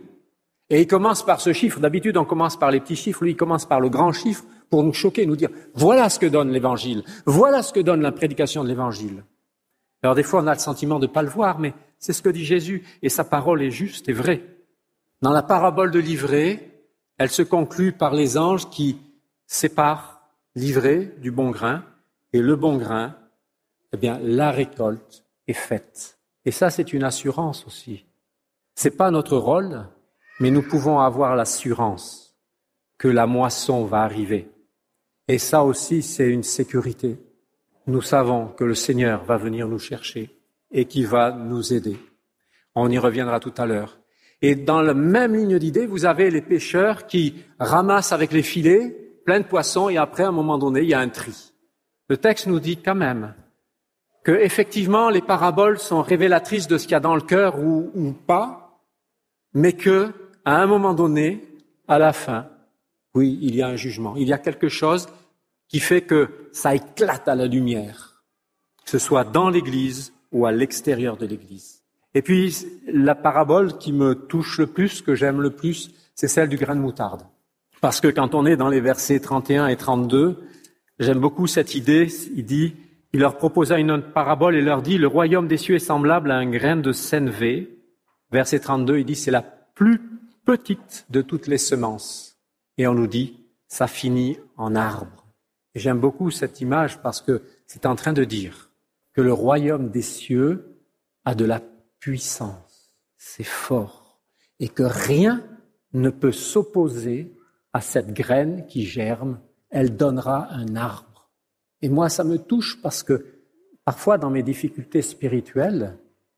Et 0.69 0.79
il 0.79 0.87
commence 0.87 1.25
par 1.25 1.41
ce 1.41 1.51
chiffre. 1.51 1.81
D'habitude, 1.81 2.15
on 2.15 2.23
commence 2.23 2.57
par 2.57 2.71
les 2.71 2.79
petits 2.79 2.95
chiffres. 2.95 3.25
Lui, 3.25 3.31
il 3.31 3.37
commence 3.37 3.65
par 3.65 3.81
le 3.81 3.89
grand 3.89 4.13
chiffre 4.13 4.45
pour 4.69 4.81
nous 4.81 4.93
choquer, 4.93 5.25
nous 5.25 5.35
dire, 5.35 5.49
voilà 5.75 6.07
ce 6.07 6.19
que 6.19 6.25
donne 6.25 6.51
l'évangile. 6.51 7.03
Voilà 7.25 7.63
ce 7.63 7.73
que 7.73 7.81
donne 7.81 8.01
la 8.01 8.13
prédication 8.13 8.63
de 8.63 8.69
l'évangile. 8.69 9.25
Alors 10.01 10.15
des 10.15 10.23
fois, 10.23 10.41
on 10.41 10.47
a 10.47 10.53
le 10.53 10.59
sentiment 10.59 10.99
de 10.99 11.07
ne 11.07 11.11
pas 11.11 11.23
le 11.23 11.29
voir, 11.29 11.59
mais 11.59 11.73
c'est 11.97 12.13
ce 12.13 12.21
que 12.21 12.29
dit 12.29 12.45
Jésus, 12.45 12.85
et 13.01 13.09
sa 13.09 13.23
parole 13.23 13.61
est 13.61 13.71
juste 13.71 14.07
et 14.09 14.13
vraie. 14.13 14.43
Dans 15.21 15.31
la 15.31 15.43
parabole 15.43 15.91
de 15.91 15.99
l'ivraie, 15.99 16.71
elle 17.17 17.29
se 17.29 17.41
conclut 17.41 17.91
par 17.91 18.13
les 18.13 18.37
anges 18.37 18.69
qui 18.69 18.97
séparent 19.45 20.21
l'ivraie 20.55 21.13
du 21.17 21.31
bon 21.31 21.49
grain, 21.51 21.83
et 22.31 22.39
le 22.39 22.55
bon 22.55 22.77
grain, 22.77 23.15
eh 23.91 23.97
bien, 23.97 24.19
la 24.21 24.51
récolte 24.51 25.25
est 25.47 25.53
faite. 25.53 26.19
Et 26.45 26.51
ça, 26.51 26.69
c'est 26.69 26.93
une 26.93 27.03
assurance 27.03 27.65
aussi. 27.67 28.05
C'est 28.75 28.95
pas 28.95 29.11
notre 29.11 29.35
rôle, 29.37 29.85
mais 30.39 30.51
nous 30.51 30.61
pouvons 30.61 30.99
avoir 30.99 31.35
l'assurance 31.35 32.37
que 32.97 33.07
la 33.09 33.25
moisson 33.25 33.83
va 33.83 34.03
arriver. 34.03 34.49
Et 35.27 35.37
ça 35.37 35.63
aussi, 35.63 36.01
c'est 36.01 36.29
une 36.29 36.43
sécurité 36.43 37.19
nous 37.87 38.01
savons 38.01 38.47
que 38.47 38.63
le 38.63 38.75
Seigneur 38.75 39.23
va 39.23 39.37
venir 39.37 39.67
nous 39.67 39.79
chercher 39.79 40.29
et 40.71 40.85
qui 40.85 41.03
va 41.03 41.31
nous 41.31 41.73
aider. 41.73 41.97
On 42.75 42.89
y 42.89 42.97
reviendra 42.97 43.39
tout 43.39 43.53
à 43.57 43.65
l'heure. 43.65 43.99
Et 44.41 44.55
dans 44.55 44.81
la 44.81 44.93
même 44.93 45.35
ligne 45.35 45.59
d'idée, 45.59 45.85
vous 45.85 46.05
avez 46.05 46.29
les 46.29 46.41
pêcheurs 46.41 47.07
qui 47.07 47.35
ramassent 47.59 48.13
avec 48.13 48.31
les 48.31 48.43
filets 48.43 48.95
plein 49.25 49.39
de 49.39 49.45
poissons 49.45 49.89
et 49.89 49.97
après, 49.97 50.23
à 50.23 50.29
un 50.29 50.31
moment 50.31 50.57
donné, 50.57 50.81
il 50.81 50.89
y 50.89 50.93
a 50.93 50.99
un 50.99 51.09
tri. 51.09 51.51
Le 52.07 52.17
texte 52.17 52.47
nous 52.47 52.59
dit 52.59 52.77
quand 52.77 52.95
même 52.95 53.35
que 54.23 54.31
effectivement 54.31 55.09
les 55.09 55.21
paraboles 55.21 55.79
sont 55.79 56.01
révélatrices 56.01 56.67
de 56.67 56.77
ce 56.77 56.83
qu'il 56.83 56.93
y 56.93 56.95
a 56.95 56.99
dans 56.99 57.15
le 57.15 57.21
cœur 57.21 57.59
ou, 57.59 57.91
ou 57.93 58.13
pas, 58.13 58.81
mais 59.53 59.73
que 59.73 60.11
à 60.45 60.61
un 60.61 60.67
moment 60.67 60.93
donné, 60.93 61.43
à 61.87 61.99
la 61.99 62.13
fin, 62.13 62.47
oui, 63.13 63.37
il 63.41 63.55
y 63.55 63.61
a 63.61 63.67
un 63.67 63.75
jugement. 63.75 64.15
Il 64.15 64.27
y 64.27 64.33
a 64.33 64.37
quelque 64.37 64.69
chose 64.69 65.07
qui 65.69 65.79
fait 65.79 66.01
que 66.01 66.49
ça 66.51 66.75
éclate 66.75 67.27
à 67.27 67.35
la 67.35 67.45
lumière, 67.45 68.23
que 68.83 68.89
ce 68.89 68.99
soit 68.99 69.23
dans 69.23 69.49
l'Église 69.49 70.13
ou 70.31 70.45
à 70.45 70.51
l'extérieur 70.51 71.15
de 71.15 71.25
l'Église. 71.25 71.83
Et 72.15 72.21
puis, 72.21 72.55
la 72.91 73.15
parabole 73.15 73.77
qui 73.77 73.93
me 73.93 74.15
touche 74.15 74.57
le 74.57 74.67
plus, 74.67 75.01
que 75.01 75.15
j'aime 75.15 75.41
le 75.41 75.51
plus, 75.51 75.91
c'est 76.15 76.27
celle 76.27 76.49
du 76.49 76.57
grain 76.57 76.75
de 76.75 76.81
moutarde. 76.81 77.21
Parce 77.81 78.01
que 78.01 78.07
quand 78.07 78.35
on 78.35 78.45
est 78.45 78.57
dans 78.57 78.67
les 78.67 78.81
versets 78.81 79.19
31 79.19 79.67
et 79.67 79.77
32, 79.77 80.43
j'aime 80.99 81.19
beaucoup 81.19 81.47
cette 81.47 81.75
idée. 81.75 82.07
Il 82.35 82.45
dit, 82.45 82.73
il 83.13 83.19
leur 83.19 83.37
proposa 83.37 83.77
une 83.77 83.91
autre 83.91 84.11
parabole 84.11 84.55
et 84.55 84.61
leur 84.61 84.81
dit, 84.81 84.97
le 84.97 85.07
royaume 85.07 85.47
des 85.47 85.57
cieux 85.57 85.75
est 85.75 85.79
semblable 85.79 86.31
à 86.31 86.37
un 86.37 86.49
grain 86.49 86.77
de 86.77 86.91
sénévé. 86.91 87.79
Verset 88.31 88.59
32, 88.59 88.97
il 88.99 89.05
dit, 89.05 89.15
c'est 89.15 89.31
la 89.31 89.43
plus 89.43 90.01
petite 90.45 91.05
de 91.09 91.21
toutes 91.21 91.47
les 91.47 91.57
semences. 91.59 92.37
Et 92.77 92.87
on 92.87 92.93
nous 92.93 93.07
dit, 93.07 93.37
ça 93.67 93.87
finit 93.87 94.37
en 94.57 94.75
arbre. 94.75 95.28
J'aime 95.75 95.99
beaucoup 95.99 96.31
cette 96.31 96.61
image 96.61 97.01
parce 97.01 97.21
que 97.21 97.43
c'est 97.67 97.85
en 97.85 97.95
train 97.95 98.13
de 98.13 98.23
dire 98.23 98.71
que 99.13 99.21
le 99.21 99.33
royaume 99.33 99.89
des 99.89 100.01
cieux 100.01 100.81
a 101.25 101.35
de 101.35 101.45
la 101.45 101.61
puissance, 101.99 102.95
c'est 103.17 103.43
fort, 103.43 104.19
et 104.59 104.69
que 104.69 104.83
rien 104.83 105.43
ne 105.93 106.09
peut 106.09 106.31
s'opposer 106.31 107.35
à 107.73 107.81
cette 107.81 108.13
graine 108.13 108.65
qui 108.67 108.85
germe, 108.85 109.39
elle 109.69 109.95
donnera 109.95 110.51
un 110.51 110.75
arbre. 110.75 111.29
Et 111.81 111.89
moi, 111.89 112.09
ça 112.09 112.23
me 112.23 112.37
touche 112.37 112.81
parce 112.81 113.03
que 113.03 113.25
parfois, 113.85 114.17
dans 114.17 114.29
mes 114.29 114.43
difficultés 114.43 115.01
spirituelles, 115.01 115.97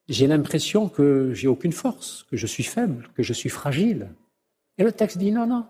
j'ai 0.09 0.27
l'impression 0.27 0.89
que 0.89 1.33
j'ai 1.33 1.47
aucune 1.47 1.71
force, 1.71 2.23
que 2.29 2.37
je 2.37 2.47
suis 2.47 2.63
faible, 2.63 3.07
que 3.15 3.23
je 3.23 3.33
suis 3.33 3.49
fragile. 3.49 4.09
Et 4.77 4.83
le 4.83 4.91
texte 4.91 5.17
dit 5.17 5.31
non, 5.31 5.47
non. 5.47 5.65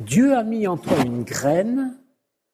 Dieu 0.00 0.34
a 0.34 0.42
mis 0.42 0.66
en 0.66 0.76
toi 0.76 0.98
une 1.04 1.24
graine 1.24 1.97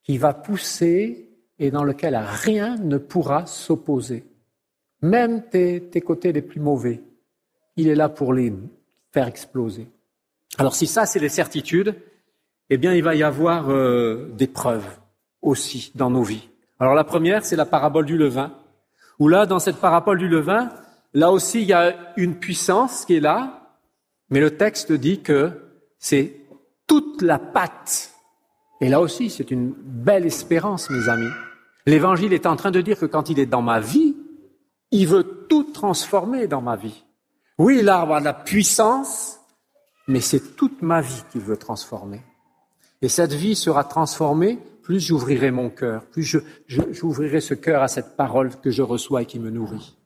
qui 0.05 0.19
va 0.19 0.33
pousser 0.33 1.29
et 1.59 1.71
dans 1.71 1.85
lequel 1.85 2.17
rien 2.17 2.77
ne 2.77 2.99
pourra 2.99 3.47
s'opposer 3.47 4.25
même 5.05 5.43
tes, 5.43 6.01
côtés 6.01 6.33
les 6.33 6.43
plus 6.43 6.61
mauvais. 6.61 7.03
Il 7.77 7.89
est 7.89 7.95
là 7.95 8.09
pour 8.09 8.33
les 8.33 8.53
faire 9.13 9.29
exploser. 9.29 9.87
Alors 10.59 10.75
si 10.75 10.87
ça, 10.87 11.07
c'est 11.07 11.19
les 11.19 11.29
certitudes, 11.29 11.95
eh 12.71 12.79
bien, 12.79 12.95
il 12.95 13.03
va 13.03 13.15
y 13.15 13.23
avoir 13.23 13.71
euh, 13.71 14.31
des 14.33 14.47
preuves 14.47 14.99
aussi 15.43 15.93
dans 15.95 16.11
nos 16.11 16.23
vies. 16.23 16.49
Alors 16.81 16.95
la 16.95 17.05
première, 17.05 17.45
c'est 17.45 17.57
la 17.57 17.67
parabole 17.67 18.07
du 18.07 18.17
levain, 18.17 18.53
où 19.19 19.29
là, 19.29 19.47
dans 19.47 19.59
cette 19.59 19.77
parabole 19.77 20.19
du 20.19 20.29
levain, 20.29 20.71
là 21.13 21.31
aussi, 21.31 21.61
il 21.63 21.69
y 21.69 21.73
a 21.73 21.95
une 22.17 22.37
puissance 22.37 23.05
qui 23.05 23.17
est 23.17 23.21
là, 23.21 23.77
mais 24.31 24.41
le 24.41 24.57
texte 24.57 24.93
dit 24.93 25.21
que 25.21 25.51
c'est 25.99 26.35
toute 26.87 27.21
la 27.21 27.39
pâte. 27.39 28.14
Et 28.81 28.89
là 28.89 29.01
aussi, 29.01 29.31
c'est 29.31 29.51
une 29.51 29.73
belle 29.73 30.27
espérance, 30.27 30.91
mes 30.91 31.09
amis. 31.09 31.31
L'évangile 31.87 32.33
est 32.33 32.47
en 32.47 32.57
train 32.57 32.71
de 32.71 32.81
dire 32.81 32.99
que 32.99 33.07
quand 33.07 33.31
il 33.31 33.39
est 33.39 33.47
dans 33.47 33.63
ma 33.63 33.81
vie, 33.81 34.17
il 34.91 35.07
veut 35.07 35.47
tout 35.49 35.65
transformer 35.65 36.47
dans 36.47 36.63
ma 36.63 36.77
vie. 36.77 37.05
Oui, 37.59 37.83
l'arbre 37.83 38.15
a 38.15 38.21
de 38.21 38.25
la 38.25 38.35
puissance, 38.35 39.39
mais 40.09 40.21
c'est 40.21 40.57
toute 40.57 40.83
ma 40.83 41.01
vie 41.01 41.23
qu'il 41.31 41.41
veut 41.41 41.57
transformer. 41.57 42.23
Et 43.03 43.09
cette 43.09 43.33
vie 43.33 43.55
sera 43.55 43.85
transformée, 43.85 44.59
plus 44.83 45.01
j'ouvrirai 45.01 45.51
mon 45.51 45.71
cœur, 45.71 46.05
plus 46.07 46.37
j'ouvrirai 46.67 47.41
ce 47.41 47.55
cœur 47.55 47.83
à 47.83 47.89
cette 47.89 48.17
parole 48.17 48.51
que 48.61 48.71
je 48.71 48.83
reçois 48.83 49.23
et 49.23 49.27
qui 49.27 49.39
me 49.39 49.51
nourrit. 49.51 49.97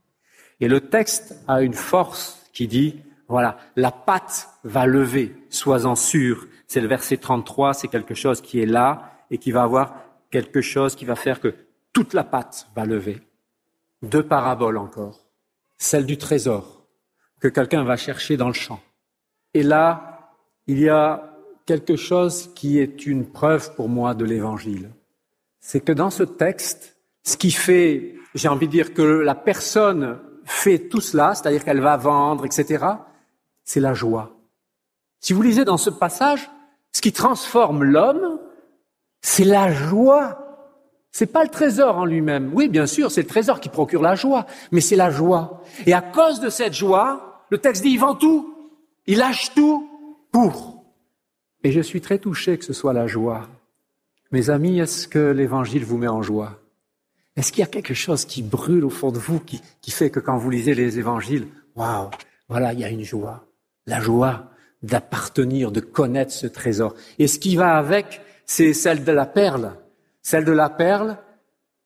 Et 0.61 0.69
le 0.69 0.81
texte 0.81 1.37
a 1.47 1.63
une 1.63 1.75
force 1.75 2.41
qui 2.53 2.67
dit, 2.67 2.97
voilà, 3.29 3.59
la 3.77 3.93
pâte 3.93 4.49
va 4.65 4.87
lever, 4.87 5.35
sois-en 5.51 5.95
sûr. 5.95 6.47
C'est 6.69 6.81
le 6.81 6.87
verset 6.87 7.17
33, 7.17 7.75
c'est 7.75 7.89
quelque 7.89 8.15
chose 8.15 8.41
qui 8.41 8.61
est 8.61 8.67
là 8.67 9.13
et 9.31 9.39
qui 9.39 9.51
va 9.51 9.65
avoir 9.65 9.95
quelque 10.31 10.61
chose 10.61 10.95
qui 10.95 11.05
va 11.05 11.17
faire 11.17 11.41
que 11.41 11.55
toute 11.93 12.15
la 12.15 12.23
pâte 12.23 12.69
va 12.77 12.85
lever 12.85 13.21
deux 14.03 14.23
paraboles 14.23 14.79
encore. 14.79 15.27
Celle 15.77 16.07
du 16.07 16.19
trésor 16.19 16.85
que 17.41 17.49
quelqu'un 17.49 17.85
va 17.85 17.97
chercher 17.97 18.37
dans 18.37 18.49
le 18.49 18.55
champ. 18.55 18.81
Et 19.55 19.63
là, 19.63 20.33
il 20.67 20.81
y 20.81 20.89
a 20.89 21.37
quelque 21.67 21.97
chose 21.97 22.51
qui 22.55 22.79
est 22.79 23.07
une 23.07 23.27
preuve 23.27 23.75
pour 23.75 23.89
moi 23.89 24.15
de 24.15 24.25
l'évangile. 24.25 24.91
C'est 25.61 25.81
que 25.81 25.93
dans 25.93 26.11
ce 26.11 26.23
texte, 26.23 26.97
ce 27.23 27.37
qui 27.37 27.51
fait, 27.51 28.15
j'ai 28.35 28.49
envie 28.49 28.67
de 28.67 28.73
dire 28.73 28.95
que 28.95 29.03
la 29.03 29.35
personne 29.35 30.19
fait 30.45 30.89
tout 30.89 31.01
cela, 31.01 31.35
c'est-à-dire 31.35 31.65
qu'elle 31.65 31.81
va 31.81 31.97
vendre, 31.97 32.47
etc., 32.47 32.85
c'est 33.65 33.81
la 33.81 33.95
joie. 33.95 34.35
Si 35.21 35.33
vous 35.33 35.43
lisez 35.43 35.65
dans 35.65 35.77
ce 35.77 35.91
passage, 35.91 36.51
ce 36.93 37.01
qui 37.01 37.13
transforme 37.13 37.85
l'homme, 37.85 38.41
c'est 39.21 39.45
la 39.45 39.73
joie 39.73 40.49
c'est 41.19 41.27
pas 41.27 41.43
le 41.43 41.51
trésor 41.51 41.97
en 41.97 42.05
lui-même. 42.05 42.53
Oui, 42.55 42.69
bien 42.69 42.87
sûr, 42.87 43.11
c'est 43.11 43.23
le 43.23 43.27
trésor 43.27 43.61
qui 43.61 43.69
procure 43.69 44.03
la 44.03 44.15
joie, 44.15 44.47
mais 44.71 44.81
c'est 44.81 44.95
la 44.95 45.11
joie. 45.11 45.63
Et 45.87 45.93
à 45.93 46.01
cause 46.01 46.39
de 46.39 46.49
cette 46.49 46.75
joie, 46.75 47.45
le 47.51 47.59
texte 47.59 47.83
dit, 47.83 47.91
il 47.91 47.99
vend 47.99 48.15
tout, 48.15 48.55
il 49.07 49.19
lâche 49.19 49.53
tout 49.55 49.89
pour. 50.31 50.85
Et 51.65 51.73
je 51.73 51.81
suis 51.81 52.01
très 52.01 52.19
touché 52.19 52.57
que 52.57 52.65
ce 52.65 52.73
soit 52.73 52.93
la 52.93 53.07
joie. 53.07 53.49
Mes 54.31 54.51
amis, 54.51 54.79
est-ce 54.79 55.09
que 55.09 55.33
l'évangile 55.33 55.85
vous 55.85 55.99
met 55.99 56.07
en 56.07 56.23
joie? 56.23 56.61
Est-ce 57.37 57.51
qu'il 57.51 57.63
y 57.63 57.65
a 57.65 57.71
quelque 57.71 57.95
chose 57.95 58.25
qui 58.25 58.43
brûle 58.43 58.85
au 58.85 58.91
fond 58.91 59.11
de 59.11 59.19
vous, 59.19 59.41
qui, 59.41 59.61
qui 59.81 59.91
fait 59.91 60.11
que 60.11 60.21
quand 60.21 60.37
vous 60.37 60.51
lisez 60.51 60.75
les 60.75 60.99
évangiles, 60.99 61.49
waouh, 61.75 62.11
voilà, 62.49 62.73
il 62.75 62.81
y 62.81 62.85
a 62.85 62.91
une 62.91 63.03
joie. 63.05 63.45
La 63.87 64.01
joie 64.01 64.51
d'appartenir, 64.83 65.73
de 65.73 65.81
connaître 65.81 66.33
ce 66.33 66.47
trésor. 66.47 66.95
Et 67.19 67.27
ce 67.27 67.39
qui 67.39 67.57
va 67.57 67.77
avec, 67.77 68.21
c'est 68.47 68.73
celle 68.73 69.05
de 69.05 69.13
la 69.13 69.27
perle. 69.27 69.75
Celle 70.23 70.45
de 70.45 70.53
la 70.53 70.71
perle, 70.71 71.19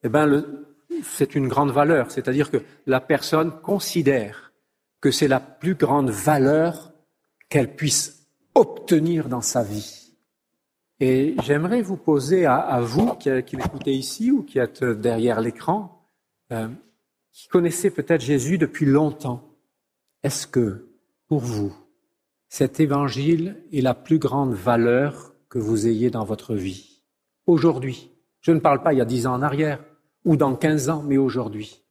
eh 0.02 0.08
ben, 0.08 0.44
c'est 1.02 1.34
une 1.34 1.48
grande 1.48 1.70
valeur, 1.70 2.10
c'est-à-dire 2.10 2.50
que 2.50 2.62
la 2.86 3.00
personne 3.00 3.50
considère 3.62 4.52
que 5.00 5.10
c'est 5.10 5.28
la 5.28 5.40
plus 5.40 5.74
grande 5.74 6.10
valeur 6.10 6.92
qu'elle 7.48 7.74
puisse 7.74 8.26
obtenir 8.54 9.28
dans 9.28 9.40
sa 9.40 9.62
vie. 9.62 10.14
Et 11.00 11.34
j'aimerais 11.42 11.82
vous 11.82 11.96
poser 11.96 12.46
à, 12.46 12.80
vous 12.80 13.14
qui, 13.14 13.30
qui 13.42 13.56
m'écoutez 13.56 13.92
ici 13.92 14.30
ou 14.30 14.42
qui 14.42 14.58
êtes 14.58 14.84
derrière 14.84 15.40
l'écran, 15.40 16.06
euh, 16.52 16.68
qui 17.32 17.48
connaissez 17.48 17.90
peut-être 17.90 18.20
Jésus 18.20 18.58
depuis 18.58 18.86
longtemps, 18.86 19.42
est-ce 20.22 20.46
que 20.46 20.86
pour 21.26 21.40
vous, 21.40 21.74
cet 22.52 22.80
évangile 22.80 23.56
est 23.72 23.80
la 23.80 23.94
plus 23.94 24.18
grande 24.18 24.52
valeur 24.52 25.32
que 25.48 25.58
vous 25.58 25.86
ayez 25.86 26.10
dans 26.10 26.26
votre 26.26 26.54
vie 26.54 27.00
Aujourd'hui, 27.46 28.10
je 28.42 28.52
ne 28.52 28.60
parle 28.60 28.82
pas 28.82 28.92
il 28.92 28.98
y 28.98 29.00
a 29.00 29.06
dix 29.06 29.26
ans 29.26 29.32
en 29.32 29.40
arrière, 29.40 29.82
ou 30.26 30.36
dans 30.36 30.54
quinze 30.54 30.90
ans, 30.90 31.02
mais 31.02 31.16
aujourd'hui. 31.16 31.82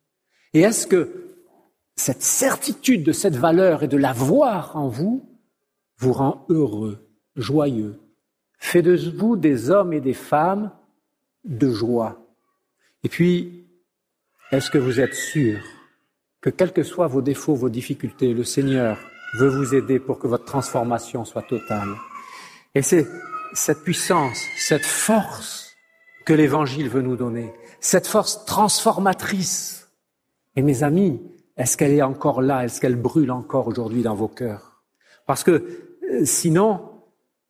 Et 0.53 0.61
est-ce 0.61 0.85
que 0.85 1.39
cette 1.95 2.21
certitude 2.21 3.03
de 3.03 3.11
cette 3.11 3.35
valeur 3.35 3.81
et 3.81 3.87
de 3.87 3.97
la 3.97 4.13
voir 4.13 4.77
en 4.77 4.87
vous 4.87 5.27
vous 5.97 6.13
rend 6.13 6.45
heureux, 6.49 7.09
joyeux, 7.35 7.99
fait 8.59 8.83
de 8.83 8.95
vous 9.17 9.37
des 9.37 9.71
hommes 9.71 9.93
et 9.93 9.99
des 9.99 10.13
femmes 10.13 10.69
de 11.43 11.71
joie? 11.71 12.23
Et 13.03 13.09
puis, 13.09 13.65
est-ce 14.51 14.69
que 14.69 14.77
vous 14.77 14.99
êtes 14.99 15.15
sûr 15.15 15.57
que 16.39 16.51
quels 16.51 16.71
que 16.71 16.83
soient 16.83 17.07
vos 17.07 17.23
défauts, 17.23 17.55
vos 17.55 17.69
difficultés, 17.69 18.35
le 18.35 18.43
Seigneur 18.43 18.99
veut 19.33 19.47
vous 19.47 19.73
aider 19.75 19.99
pour 19.99 20.19
que 20.19 20.27
votre 20.27 20.45
transformation 20.45 21.25
soit 21.25 21.43
totale. 21.43 21.89
Et 22.75 22.81
c'est 22.81 23.07
cette 23.53 23.83
puissance, 23.83 24.39
cette 24.57 24.85
force 24.85 25.75
que 26.25 26.33
l'Évangile 26.33 26.89
veut 26.89 27.01
nous 27.01 27.15
donner, 27.15 27.51
cette 27.79 28.07
force 28.07 28.45
transformatrice. 28.45 29.89
Et 30.55 30.61
mes 30.61 30.83
amis, 30.83 31.21
est-ce 31.57 31.77
qu'elle 31.77 31.91
est 31.91 32.01
encore 32.01 32.41
là? 32.41 32.63
Est-ce 32.63 32.79
qu'elle 32.79 32.95
brûle 32.95 33.31
encore 33.31 33.67
aujourd'hui 33.67 34.03
dans 34.03 34.15
vos 34.15 34.27
cœurs? 34.27 34.83
Parce 35.25 35.43
que 35.43 35.51
euh, 35.51 36.25
sinon, 36.25 36.91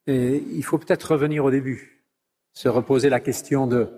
euh, 0.10 0.40
il 0.52 0.64
faut 0.64 0.78
peut-être 0.78 1.12
revenir 1.12 1.46
au 1.46 1.52
début, 1.52 2.06
se 2.54 2.70
reposer 2.70 3.10
la 3.10 3.20
question 3.20 3.68
de 3.68 3.90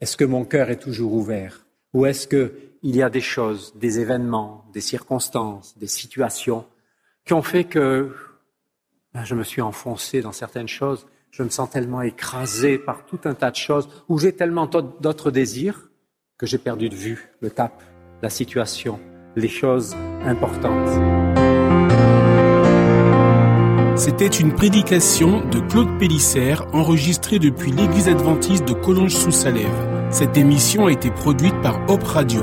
est-ce 0.00 0.16
que 0.16 0.24
mon 0.24 0.44
cœur 0.44 0.70
est 0.70 0.80
toujours 0.80 1.12
ouvert? 1.12 1.66
Ou 1.92 2.06
est-ce 2.06 2.26
qu'il 2.26 2.50
y 2.82 3.02
a 3.02 3.10
des 3.10 3.20
choses, 3.20 3.74
des 3.76 4.00
événements, 4.00 4.64
des 4.72 4.80
circonstances, 4.80 5.76
des 5.78 5.88
situations 5.88 6.64
qui 7.24 7.32
ont 7.32 7.42
fait 7.42 7.64
que 7.64 8.14
ben, 9.14 9.24
je 9.24 9.34
me 9.34 9.42
suis 9.42 9.62
enfoncé 9.62 10.20
dans 10.20 10.32
certaines 10.32 10.68
choses 10.68 11.06
je 11.30 11.42
me 11.42 11.48
sens 11.48 11.70
tellement 11.70 12.02
écrasé 12.02 12.78
par 12.78 13.04
tout 13.06 13.20
un 13.24 13.34
tas 13.34 13.50
de 13.50 13.56
choses, 13.56 13.88
où 14.08 14.18
j'ai 14.18 14.32
tellement 14.32 14.66
d'autres 14.66 15.30
désirs 15.30 15.88
que 16.38 16.46
j'ai 16.46 16.58
perdu 16.58 16.88
de 16.88 16.94
vue 16.94 17.30
le 17.40 17.50
cap, 17.50 17.82
la 18.22 18.30
situation, 18.30 18.98
les 19.36 19.48
choses 19.48 19.96
importantes. 20.24 20.88
C'était 23.96 24.26
une 24.26 24.54
prédication 24.54 25.46
de 25.46 25.60
Claude 25.60 25.98
Pélissère 25.98 26.66
enregistrée 26.72 27.38
depuis 27.38 27.70
l'église 27.70 28.08
adventiste 28.08 28.66
de 28.66 28.72
Collonges-sous-Salève. 28.72 30.08
Cette 30.10 30.36
émission 30.36 30.86
a 30.86 30.92
été 30.92 31.10
produite 31.10 31.60
par 31.60 31.78
Hop 31.88 32.02
Radio. 32.02 32.42